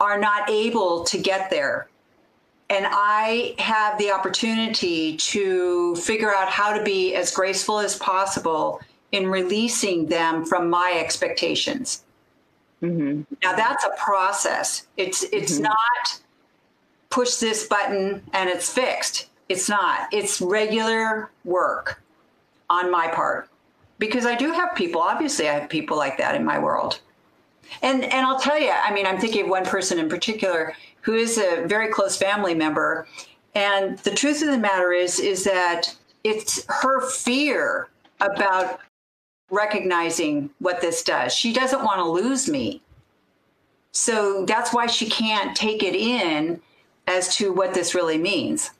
[0.00, 1.88] are not able to get there.
[2.70, 8.80] And I have the opportunity to figure out how to be as graceful as possible
[9.12, 12.04] in releasing them from my expectations.
[12.82, 13.22] Mm-hmm.
[13.42, 14.86] Now that's a process.
[14.96, 15.64] It's it's mm-hmm.
[15.64, 16.20] not
[17.10, 19.28] push this button and it's fixed.
[19.48, 20.08] It's not.
[20.12, 22.02] It's regular work
[22.68, 23.48] on my part
[23.98, 25.00] because I do have people.
[25.00, 27.00] Obviously, I have people like that in my world.
[27.82, 30.74] And and I'll tell you, I mean, I'm thinking of one person in particular
[31.04, 33.06] who is a very close family member.
[33.54, 37.88] And the truth of the matter is, is that it's her fear
[38.20, 38.80] about
[39.50, 41.34] recognizing what this does.
[41.34, 42.80] She doesn't want to lose me.
[43.92, 46.60] So that's why she can't take it in
[47.06, 48.70] as to what this really means.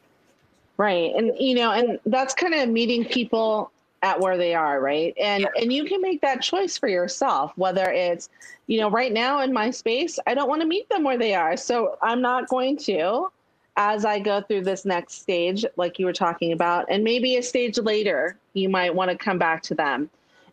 [0.79, 1.15] Right.
[1.15, 3.71] And you know, and that's kind of meeting people
[4.05, 5.15] at where they are, right?
[5.19, 8.29] And and you can make that choice for yourself whether it's
[8.67, 11.35] you know, right now in my space, I don't want to meet them where they
[11.35, 11.57] are.
[11.57, 13.31] So I'm not going to
[13.77, 17.43] as I go through this next stage like you were talking about and maybe a
[17.43, 20.09] stage later you might want to come back to them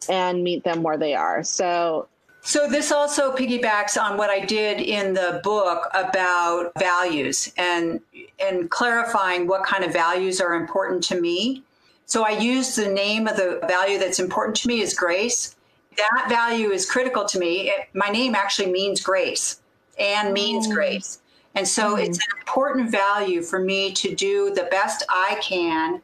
[0.10, 1.44] and meet them where they are.
[1.44, 2.08] So
[2.44, 8.02] so this also piggybacks on what I did in the book about values and
[8.40, 11.64] and clarifying what kind of values are important to me.
[12.12, 15.56] So I use the name of the value that's important to me is grace.
[15.98, 17.70] That value is critical to me.
[17.70, 19.62] It, my name actually means grace
[19.98, 20.74] and means mm.
[20.74, 21.22] grace.
[21.56, 22.06] And so mm.
[22.06, 26.02] it's an important value for me to do the best I can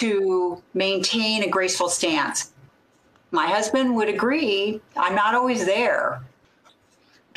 [0.00, 2.52] to maintain a graceful stance
[3.30, 4.80] my husband would agree.
[4.96, 6.22] I'm not always there.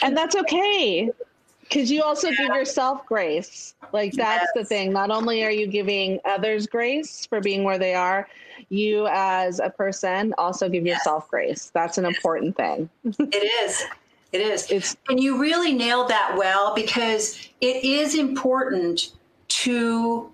[0.02, 1.12] And that's okay.
[1.64, 2.36] Because you also yeah.
[2.38, 3.76] give yourself grace.
[3.92, 4.50] Like that's yes.
[4.56, 4.92] the thing.
[4.92, 8.28] Not only are you giving others grace for being where they are,
[8.70, 11.00] you as a person also give yes.
[11.00, 11.72] yourself grace.
[11.74, 12.90] That's an important thing.
[13.04, 13.84] it is.
[14.32, 14.70] It is.
[14.72, 19.14] It's, and you really nailed that well because it is important
[19.48, 20.30] to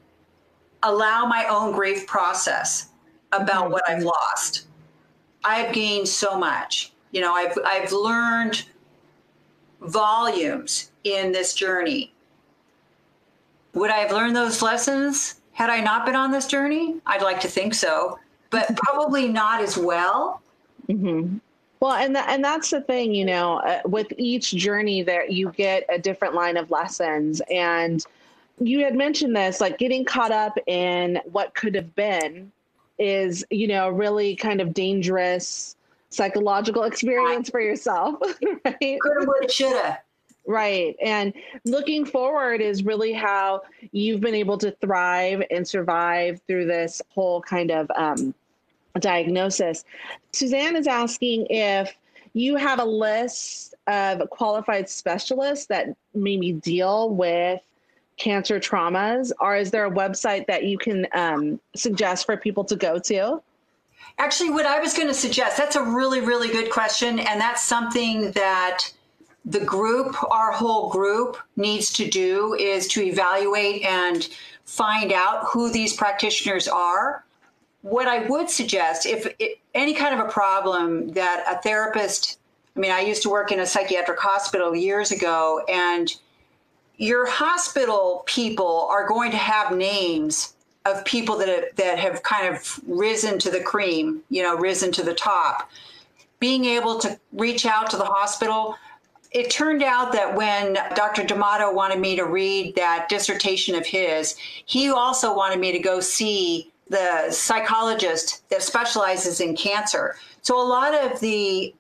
[0.84, 2.90] allow my own grief process
[3.32, 3.74] about mm-hmm.
[3.74, 4.68] what I've lost.
[5.44, 6.92] I've gained so much.
[7.12, 8.66] You know, I've I've learned
[9.82, 12.12] volumes in this journey.
[13.74, 16.96] Would I have learned those lessons had I not been on this journey?
[17.06, 20.42] I'd like to think so, but probably not as well.
[20.88, 21.38] Mm-hmm.
[21.80, 25.52] Well, and th- and that's the thing, you know, uh, with each journey that you
[25.52, 28.06] get a different line of lessons, and
[28.60, 32.52] you had mentioned this, like getting caught up in what could have been
[33.00, 35.76] is you know really kind of dangerous
[36.10, 38.16] psychological experience for yourself
[38.66, 40.00] right coulda woulda shoulda
[40.50, 41.34] right and
[41.64, 47.42] looking forward is really how you've been able to thrive and survive through this whole
[47.42, 48.34] kind of um,
[49.00, 49.86] diagnosis
[50.32, 51.96] suzanne is asking if
[52.34, 57.62] you have a list of qualified specialists that maybe deal with
[58.20, 62.76] cancer traumas, or is there a website that you can um, suggest for people to
[62.76, 63.42] go to?
[64.18, 67.20] Actually, what I was going to suggest, that's a really, really good question.
[67.20, 68.92] And that's something that
[69.46, 74.30] the group, our whole group, needs to do is to evaluate and
[74.66, 77.24] find out who these practitioners are.
[77.82, 82.40] What I would suggest, if it, any kind of a problem that a therapist,
[82.76, 86.14] I mean, I used to work in a psychiatric hospital years ago, and
[86.98, 90.54] your hospital people are going to have names
[90.86, 94.92] of people that have, that have kind of risen to the cream, you know, risen
[94.92, 95.72] to the top.
[96.40, 98.76] Being able to reach out to the hospital.
[99.32, 101.24] It turned out that when Dr.
[101.24, 106.00] Damato wanted me to read that dissertation of his, he also wanted me to go
[106.00, 110.16] see the psychologist that specializes in cancer.
[110.42, 111.76] So a lot of the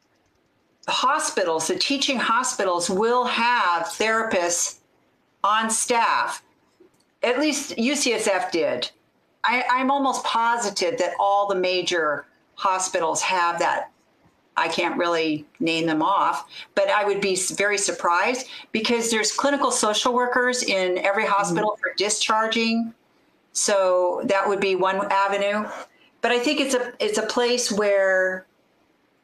[0.87, 4.77] hospitals, the teaching hospitals, will have therapists
[5.43, 6.43] on staff.
[7.23, 8.91] At least UCSF did.
[9.43, 12.25] I, I'm almost positive that all the major
[12.55, 13.91] hospitals have that.
[14.59, 19.71] I can't really name them off, but I would be very surprised because there's clinical
[19.71, 21.81] social workers in every hospital mm-hmm.
[21.81, 22.93] for discharging.
[23.53, 25.67] So that would be one avenue.
[26.21, 28.45] But I think it's a it's a place where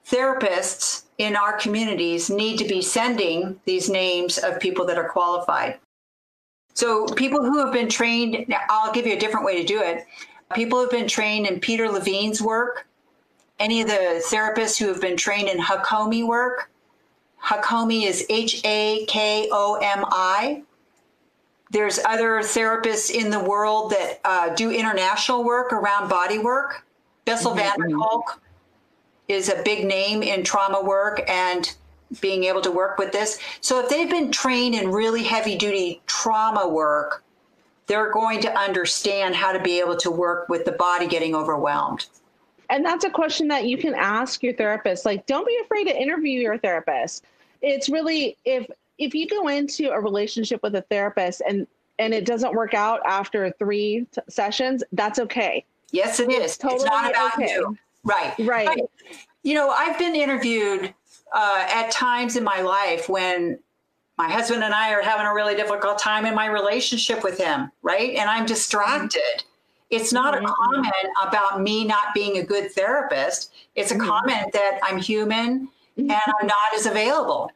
[0.09, 5.79] therapists in our communities need to be sending these names of people that are qualified.
[6.73, 10.05] So people who have been trained, I'll give you a different way to do it.
[10.53, 12.85] People who've been trained in Peter Levine's work,
[13.59, 16.69] any of the therapists who have been trained in Hakomi work.
[17.43, 20.63] Hakomi is H A K O M I.
[21.71, 26.85] There's other therapists in the world that uh, do international work around body work.
[27.25, 27.59] Bessel mm-hmm.
[27.59, 27.95] van der.
[27.95, 28.41] Kolk
[29.27, 31.75] is a big name in trauma work and
[32.21, 33.39] being able to work with this.
[33.61, 37.23] So if they've been trained in really heavy duty trauma work,
[37.87, 42.05] they're going to understand how to be able to work with the body getting overwhelmed.
[42.75, 45.05] And that's a question that you can ask your therapist.
[45.05, 47.23] Like, don't be afraid to interview your therapist.
[47.61, 48.67] It's really if
[48.97, 51.67] if you go into a relationship with a therapist and
[51.99, 55.63] and it doesn't work out after three t- sessions, that's okay.
[55.91, 56.57] Yes, it is.
[56.57, 57.53] Totally it's not about okay.
[57.53, 57.77] you.
[58.03, 58.33] Right.
[58.39, 58.81] Right.
[59.43, 60.93] You know, I've been interviewed
[61.33, 63.57] uh, at times in my life when
[64.17, 67.71] my husband and I are having a really difficult time in my relationship with him,
[67.81, 68.15] right?
[68.15, 69.21] And I'm distracted.
[69.21, 69.54] Mm-hmm.
[69.89, 70.45] It's not mm-hmm.
[70.45, 73.53] a comment about me not being a good therapist.
[73.75, 74.07] It's a mm-hmm.
[74.07, 75.67] comment that I'm human
[75.97, 76.11] mm-hmm.
[76.11, 77.51] and I'm not as available.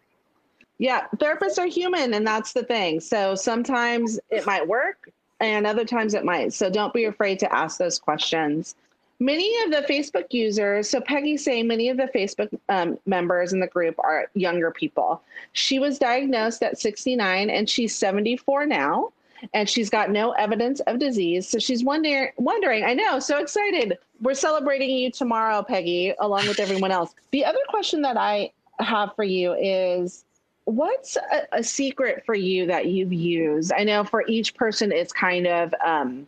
[0.77, 3.01] Yeah, therapists are human, and that's the thing.
[3.01, 5.11] So sometimes it might work,
[5.41, 6.53] and other times it might.
[6.53, 8.75] So don't be afraid to ask those questions.
[9.21, 13.59] Many of the Facebook users, so Peggy saying many of the Facebook um, members in
[13.59, 15.21] the group are younger people.
[15.51, 19.11] She was diagnosed at 69 and she's 74 now,
[19.53, 21.47] and she's got no evidence of disease.
[21.47, 23.97] So she's wondering, wondering, I know, so excited.
[24.21, 27.13] We're celebrating you tomorrow, Peggy, along with everyone else.
[27.31, 30.25] The other question that I have for you is
[30.65, 33.71] what's a, a secret for you that you've used?
[33.75, 36.27] I know for each person, it's kind of, um,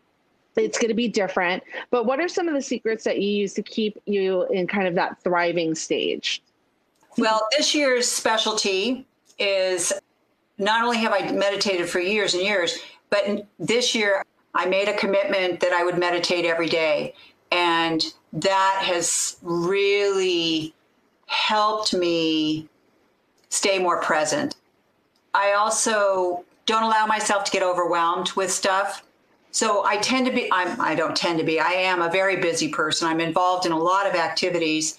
[0.56, 1.64] it's going to be different.
[1.92, 4.88] But what are some of the secrets that you use to keep you in kind
[4.88, 6.42] of that thriving stage?
[7.18, 9.06] Well, this year's specialty
[9.38, 9.94] is
[10.58, 12.80] not only have I meditated for years and years,
[13.12, 17.14] but this year I made a commitment that I would meditate every day.
[17.52, 18.04] And
[18.34, 20.74] that has really
[21.28, 22.68] helped me
[23.50, 24.56] stay more present.
[25.34, 29.04] I also don't allow myself to get overwhelmed with stuff.
[29.52, 32.38] So I tend to be, I'm, I don't tend to be, I am a very
[32.38, 33.08] busy person.
[33.08, 34.98] I'm involved in a lot of activities,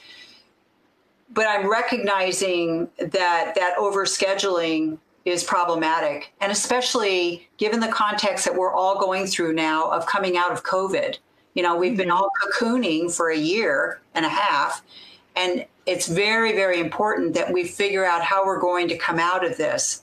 [1.32, 6.32] but I'm recognizing that that overscheduling is problematic.
[6.40, 10.64] And especially given the context that we're all going through now of coming out of
[10.64, 11.18] COVID.
[11.54, 12.16] You know, we've been mm-hmm.
[12.16, 14.82] all cocooning for a year and a half.
[15.36, 19.44] And it's very, very important that we figure out how we're going to come out
[19.44, 20.02] of this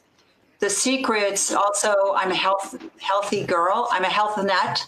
[0.60, 4.86] the secrets also i'm a health healthy girl i'm a health nut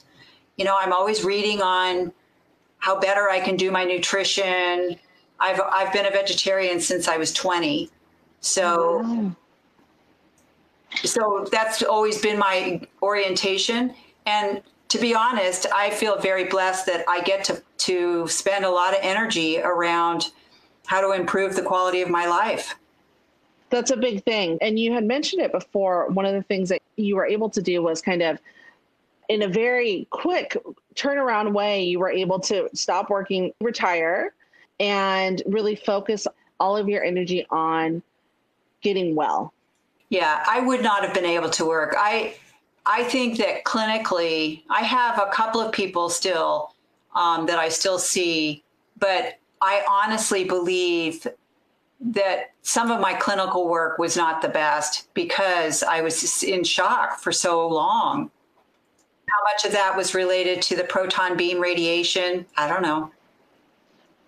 [0.57, 2.11] you know i'm always reading on
[2.79, 4.97] how better i can do my nutrition
[5.39, 7.89] i've i've been a vegetarian since i was 20
[8.41, 9.36] so oh.
[11.03, 13.93] So that's always been my orientation
[14.25, 18.69] and to be honest i feel very blessed that i get to to spend a
[18.69, 20.31] lot of energy around
[20.85, 22.75] how to improve the quality of my life
[23.71, 24.59] that's a big thing.
[24.61, 26.09] And you had mentioned it before.
[26.09, 28.37] One of the things that you were able to do was kind of
[29.29, 30.57] in a very quick
[30.93, 34.33] turnaround way, you were able to stop working, retire,
[34.81, 36.27] and really focus
[36.59, 38.03] all of your energy on
[38.81, 39.53] getting well.
[40.12, 41.95] Yeah, I would not have been able to work.
[41.97, 42.36] I
[42.86, 46.74] I think that clinically, I have a couple of people still
[47.16, 48.62] um, that I still see,
[48.99, 51.26] but I honestly believe
[52.01, 57.20] that some of my clinical work was not the best because I was in shock
[57.20, 58.30] for so long.
[59.30, 62.45] How much of that was related to the proton beam radiation?
[62.57, 63.12] I don't know.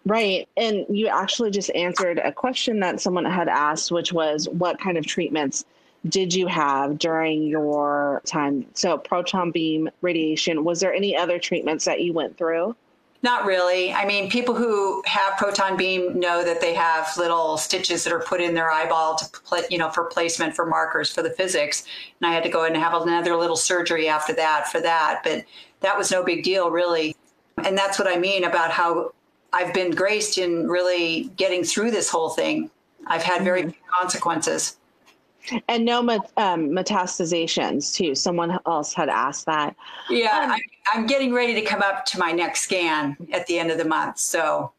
[0.06, 0.48] Right.
[0.56, 4.98] And you actually just answered a question that someone had asked, which was what kind
[4.98, 5.66] of treatments
[6.10, 8.66] did you have during your time?
[8.74, 12.76] So, proton beam radiation, was there any other treatments that you went through?
[13.24, 13.94] Not really.
[13.94, 18.20] I mean, people who have proton beam know that they have little stitches that are
[18.20, 21.86] put in their eyeball to, put, you know, for placement for markers for the physics.
[22.20, 25.22] And I had to go and have another little surgery after that for that.
[25.24, 25.46] But
[25.80, 27.16] that was no big deal, really.
[27.64, 29.14] And that's what I mean about how
[29.54, 32.70] I've been graced in really getting through this whole thing.
[33.08, 33.70] I've had very mm-hmm.
[33.70, 34.78] few consequences.
[35.68, 38.16] And no met, um, metastazations too.
[38.16, 39.76] Someone else had asked that.
[40.10, 40.60] Yeah, um, I,
[40.94, 43.86] I'm getting ready to come up to my next scan at the end of the
[43.86, 44.20] month.
[44.20, 44.72] So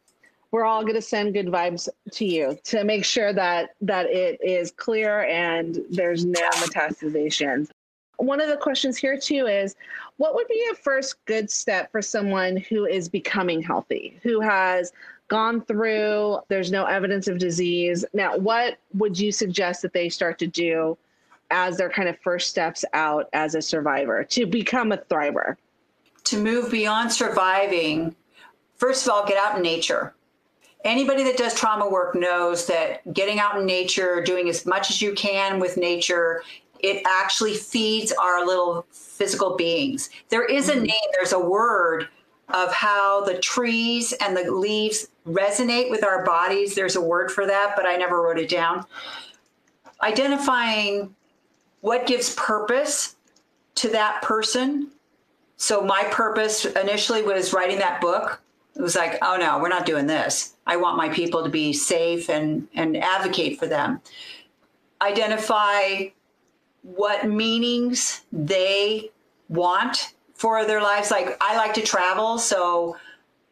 [0.55, 4.39] we're all going to send good vibes to you to make sure that that it
[4.41, 7.71] is clear and there's no metastazations.
[8.19, 9.75] One of the questions here too is
[10.19, 14.93] what would be a first good step for someone who is becoming healthy, who has
[15.29, 18.05] gone through, there's no evidence of disease.
[18.12, 20.97] Now, what would you suggest that they start to do
[21.51, 25.57] as their kind of first steps out as a survivor to become a thriver?
[26.25, 28.14] To move beyond surviving,
[28.77, 30.14] first of all, get out in nature.
[30.85, 35.01] Anybody that does trauma work knows that getting out in nature, doing as much as
[35.01, 36.43] you can with nature,
[36.81, 40.11] it actually feeds our little physical beings.
[40.29, 40.83] There is a mm-hmm.
[40.83, 42.09] name, there's a word
[42.53, 46.74] of how the trees and the leaves resonate with our bodies.
[46.74, 48.84] There's a word for that, but I never wrote it down.
[50.03, 51.14] Identifying
[51.80, 53.16] what gives purpose
[53.76, 54.90] to that person.
[55.57, 58.40] So, my purpose initially was writing that book.
[58.76, 60.55] It was like, oh no, we're not doing this.
[60.66, 64.01] I want my people to be safe and, and advocate for them.
[65.01, 66.07] Identify
[66.82, 69.11] what meanings they
[69.49, 71.11] want for their lives.
[71.11, 72.97] Like I like to travel, so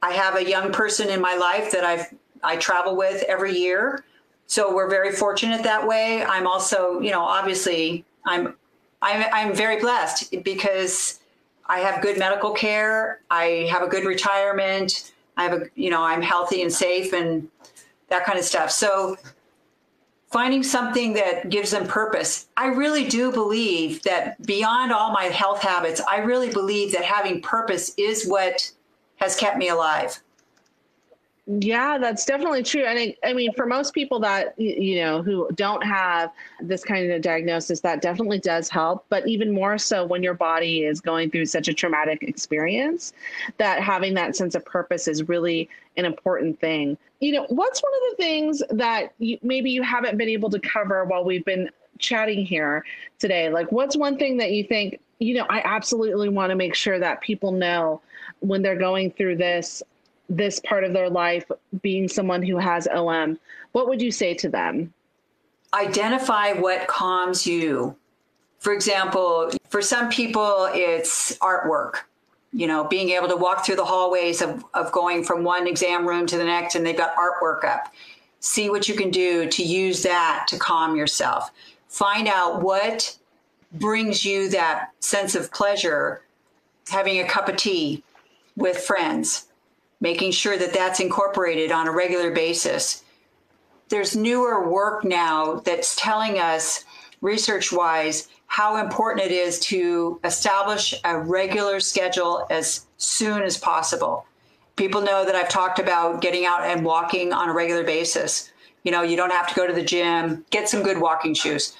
[0.03, 4.05] I have a young person in my life that I've I travel with every year.
[4.47, 6.25] So we're very fortunate that way.
[6.25, 8.55] I'm also, you know, obviously I'm
[9.01, 11.21] I'm I'm very blessed because
[11.67, 13.21] I have good medical care.
[13.31, 15.13] I have a good retirement.
[15.37, 17.49] I have a, you know, I'm healthy and safe and
[18.09, 18.71] that kind of stuff.
[18.71, 19.17] So
[20.33, 22.49] finding something that gives them purpose.
[22.57, 27.43] I really do believe that beyond all my health habits, I really believe that having
[27.43, 28.73] purpose is what
[29.17, 30.21] has kept me alive.
[31.47, 32.85] Yeah, that's definitely true.
[32.85, 36.31] And I, I, mean, for most people that, you know, who don't have
[36.61, 39.05] this kind of diagnosis, that definitely does help.
[39.09, 43.13] But even more so when your body is going through such a traumatic experience,
[43.59, 46.97] that having that sense of purpose is really an important thing.
[47.23, 50.59] You know, what's one of the things that you, maybe you haven't been able to
[50.59, 51.71] cover while we've been
[52.01, 52.85] chatting here
[53.21, 53.49] today?
[53.49, 56.99] Like, what's one thing that you think, you know, I absolutely want to make sure
[56.99, 58.03] that people know
[58.41, 59.85] when they're going through this
[60.29, 61.45] this part of their life
[61.83, 63.39] being someone who has OM,
[63.71, 64.93] what would you say to them?
[65.75, 67.95] Identify what calms you.
[68.59, 72.01] For example, for some people, it's artwork.
[72.53, 76.07] You know, being able to walk through the hallways of, of going from one exam
[76.07, 77.93] room to the next and they've got artwork up.
[78.41, 81.51] See what you can do to use that to calm yourself.
[81.89, 83.17] Find out what
[83.73, 86.23] brings you that sense of pleasure
[86.91, 88.03] having a cup of tea
[88.57, 89.47] with friends
[90.03, 93.05] making sure that that's incorporated on a regular basis.
[93.89, 96.85] There's newer work now that's telling us,
[97.21, 104.27] research wise, how important it is to establish a regular schedule as soon as possible.
[104.77, 108.53] People know that I've talked about getting out and walking on a regular basis.
[108.83, 111.75] You know, you don't have to go to the gym, get some good walking shoes.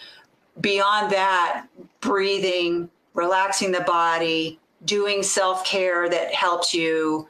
[0.63, 1.67] Beyond that,
[2.01, 7.29] breathing, relaxing the body, doing self care that helps you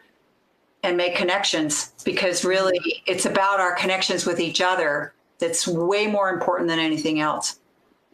[0.84, 6.30] and make connections because really it's about our connections with each other that's way more
[6.30, 7.58] important than anything else.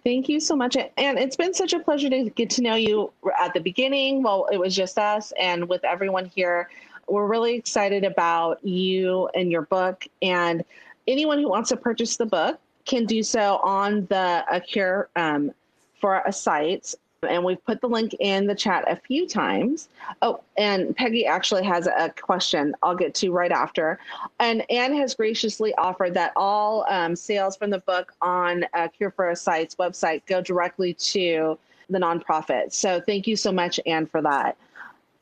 [0.04, 0.76] Thank you so much.
[0.76, 4.22] And it's been such a pleasure to get to know you at the beginning.
[4.22, 6.70] Well, it was just us and with everyone here.
[7.08, 10.06] We're really excited about you and your book.
[10.22, 10.64] And
[11.06, 15.52] anyone who wants to purchase the book can do so on the A Cure um,
[16.00, 16.94] for a site
[17.26, 19.88] and we've put the link in the chat a few times.
[20.22, 23.98] Oh, and Peggy actually has a question I'll get to right after.
[24.38, 29.10] And Anne has graciously offered that all um, sales from the book on uh, Cure
[29.10, 31.58] for a Site's website go directly to
[31.90, 32.72] the nonprofit.
[32.72, 34.56] So thank you so much, Anne, for that.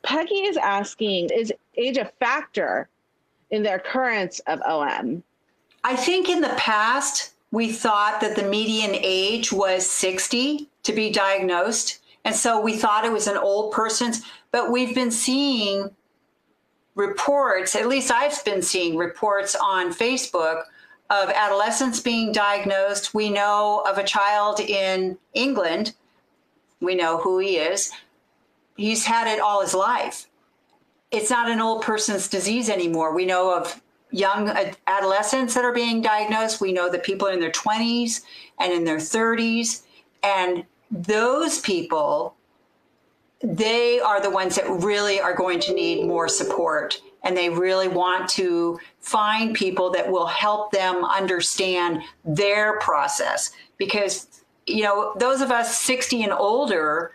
[0.03, 2.89] Peggy is asking Is age a factor
[3.51, 5.23] in the occurrence of OM?
[5.83, 11.11] I think in the past, we thought that the median age was 60 to be
[11.11, 11.99] diagnosed.
[12.25, 14.23] And so we thought it was an old person's,
[14.53, 15.91] but we've been seeing
[16.95, 20.63] reports, at least I've been seeing reports on Facebook
[21.11, 23.15] of adolescents being diagnosed.
[23.15, 25.95] We know of a child in England,
[26.81, 27.93] we know who he is.
[28.77, 30.27] He's had it all his life.
[31.11, 33.15] It's not an old person's disease anymore.
[33.15, 33.81] We know of
[34.11, 34.55] young
[34.87, 36.61] adolescents that are being diagnosed.
[36.61, 38.23] We know that people are in their 20s
[38.61, 39.83] and in their 30s.
[40.23, 42.35] And those people,
[43.43, 47.01] they are the ones that really are going to need more support.
[47.25, 53.51] And they really want to find people that will help them understand their process.
[53.79, 57.13] Because you know, those of us 60 and older,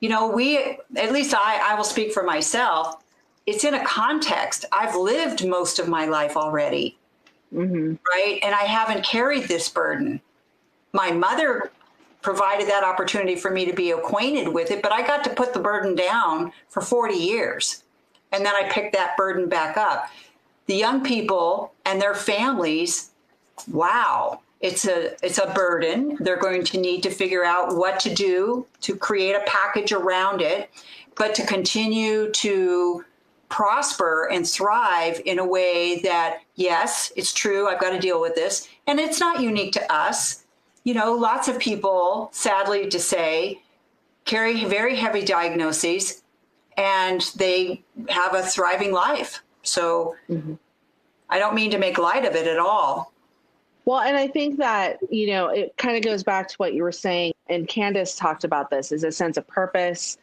[0.00, 0.58] you know, we,
[0.96, 3.02] at least I, I will speak for myself,
[3.46, 4.64] it's in a context.
[4.72, 6.98] I've lived most of my life already,
[7.54, 7.94] mm-hmm.
[8.12, 8.38] right?
[8.42, 10.20] And I haven't carried this burden.
[10.92, 11.70] My mother
[12.22, 15.52] provided that opportunity for me to be acquainted with it, but I got to put
[15.52, 17.82] the burden down for 40 years.
[18.32, 20.08] And then I picked that burden back up.
[20.66, 23.10] The young people and their families,
[23.68, 26.16] wow, it's a it's a burden.
[26.20, 30.42] They're going to need to figure out what to do to create a package around
[30.42, 30.70] it,
[31.16, 33.04] but to continue to
[33.48, 38.34] prosper and thrive in a way that yes, it's true, I've got to deal with
[38.34, 40.39] this, and it's not unique to us.
[40.84, 43.62] You know, lots of people, sadly to say,
[44.24, 46.22] carry very heavy diagnoses
[46.76, 49.42] and they have a thriving life.
[49.62, 50.54] So mm-hmm.
[51.28, 53.12] I don't mean to make light of it at all.
[53.84, 56.82] Well, and I think that, you know, it kind of goes back to what you
[56.82, 60.18] were saying, and Candace talked about this is a sense of purpose,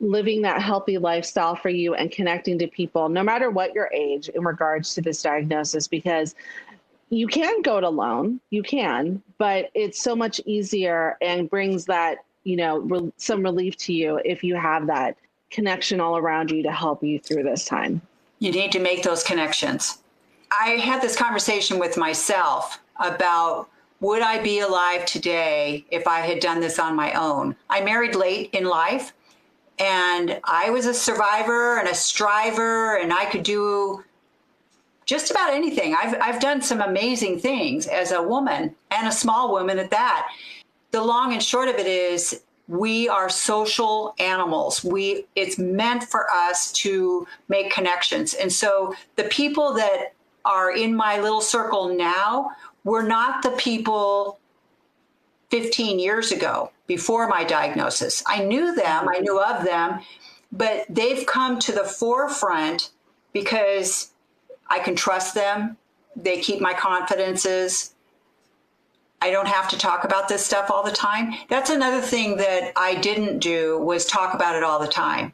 [0.00, 4.28] living that healthy lifestyle for you and connecting to people, no matter what your age,
[4.30, 6.34] in regards to this diagnosis, because
[7.08, 12.18] you can go it alone, you can, but it's so much easier and brings that,
[12.44, 15.16] you know, re- some relief to you if you have that
[15.50, 18.02] connection all around you to help you through this time.
[18.40, 19.98] You need to make those connections.
[20.50, 23.68] I had this conversation with myself about
[24.00, 27.56] would I be alive today if I had done this on my own?
[27.70, 29.14] I married late in life
[29.78, 34.04] and I was a survivor and a striver and I could do
[35.06, 35.94] just about anything.
[35.94, 40.28] I've, I've done some amazing things as a woman and a small woman at that.
[40.90, 46.26] The long and short of it is we are social animals we it's meant for
[46.32, 52.50] us to make connections and so the people that are in my little circle now
[52.82, 54.40] were not the people
[55.50, 58.22] 15 years ago before my diagnosis.
[58.26, 60.00] I knew them, I knew of them,
[60.52, 62.90] but they've come to the forefront
[63.32, 64.12] because
[64.68, 65.76] I can trust them.
[66.14, 67.94] They keep my confidences.
[69.20, 71.34] I don't have to talk about this stuff all the time.
[71.48, 75.32] That's another thing that I didn't do was talk about it all the time.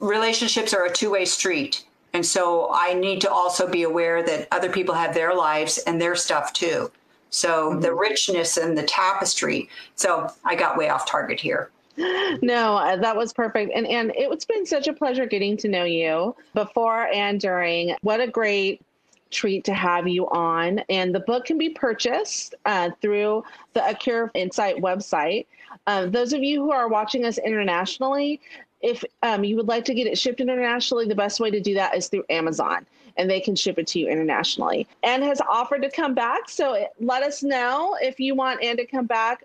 [0.00, 1.84] Relationships are a two-way street.
[2.12, 6.00] And so I need to also be aware that other people have their lives and
[6.00, 6.90] their stuff too.
[7.30, 7.80] So mm-hmm.
[7.80, 9.68] the richness and the tapestry.
[9.94, 11.70] So I got way off target here.
[12.42, 13.72] No, uh, that was perfect.
[13.74, 17.96] And and it's been such a pleasure getting to know you before and during.
[18.02, 18.82] What a great
[19.30, 20.80] treat to have you on.
[20.88, 23.44] And the book can be purchased uh, through
[23.74, 25.46] the A Cure in Sight website.
[25.86, 28.40] Uh, those of you who are watching us internationally,
[28.80, 31.74] if um, you would like to get it shipped internationally, the best way to do
[31.74, 32.86] that is through Amazon
[33.16, 34.86] and they can ship it to you internationally.
[35.02, 36.48] Anne has offered to come back.
[36.48, 39.44] So let us know if you want Anne to come back.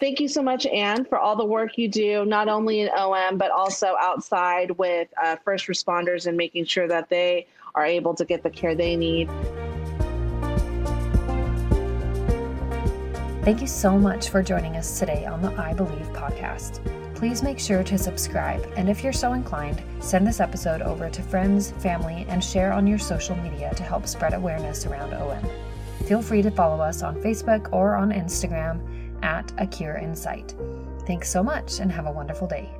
[0.00, 3.36] Thank you so much, Anne, for all the work you do, not only in OM,
[3.36, 8.24] but also outside with uh, first responders and making sure that they are able to
[8.24, 9.28] get the care they need.
[13.44, 16.80] Thank you so much for joining us today on the I Believe podcast
[17.20, 18.66] please make sure to subscribe.
[18.76, 22.86] And if you're so inclined, send this episode over to friends, family, and share on
[22.86, 25.46] your social media to help spread awareness around OM.
[26.06, 28.80] Feel free to follow us on Facebook or on Instagram
[29.22, 30.54] at A Cure in Sight.
[31.06, 32.70] Thanks so much and have a wonderful day.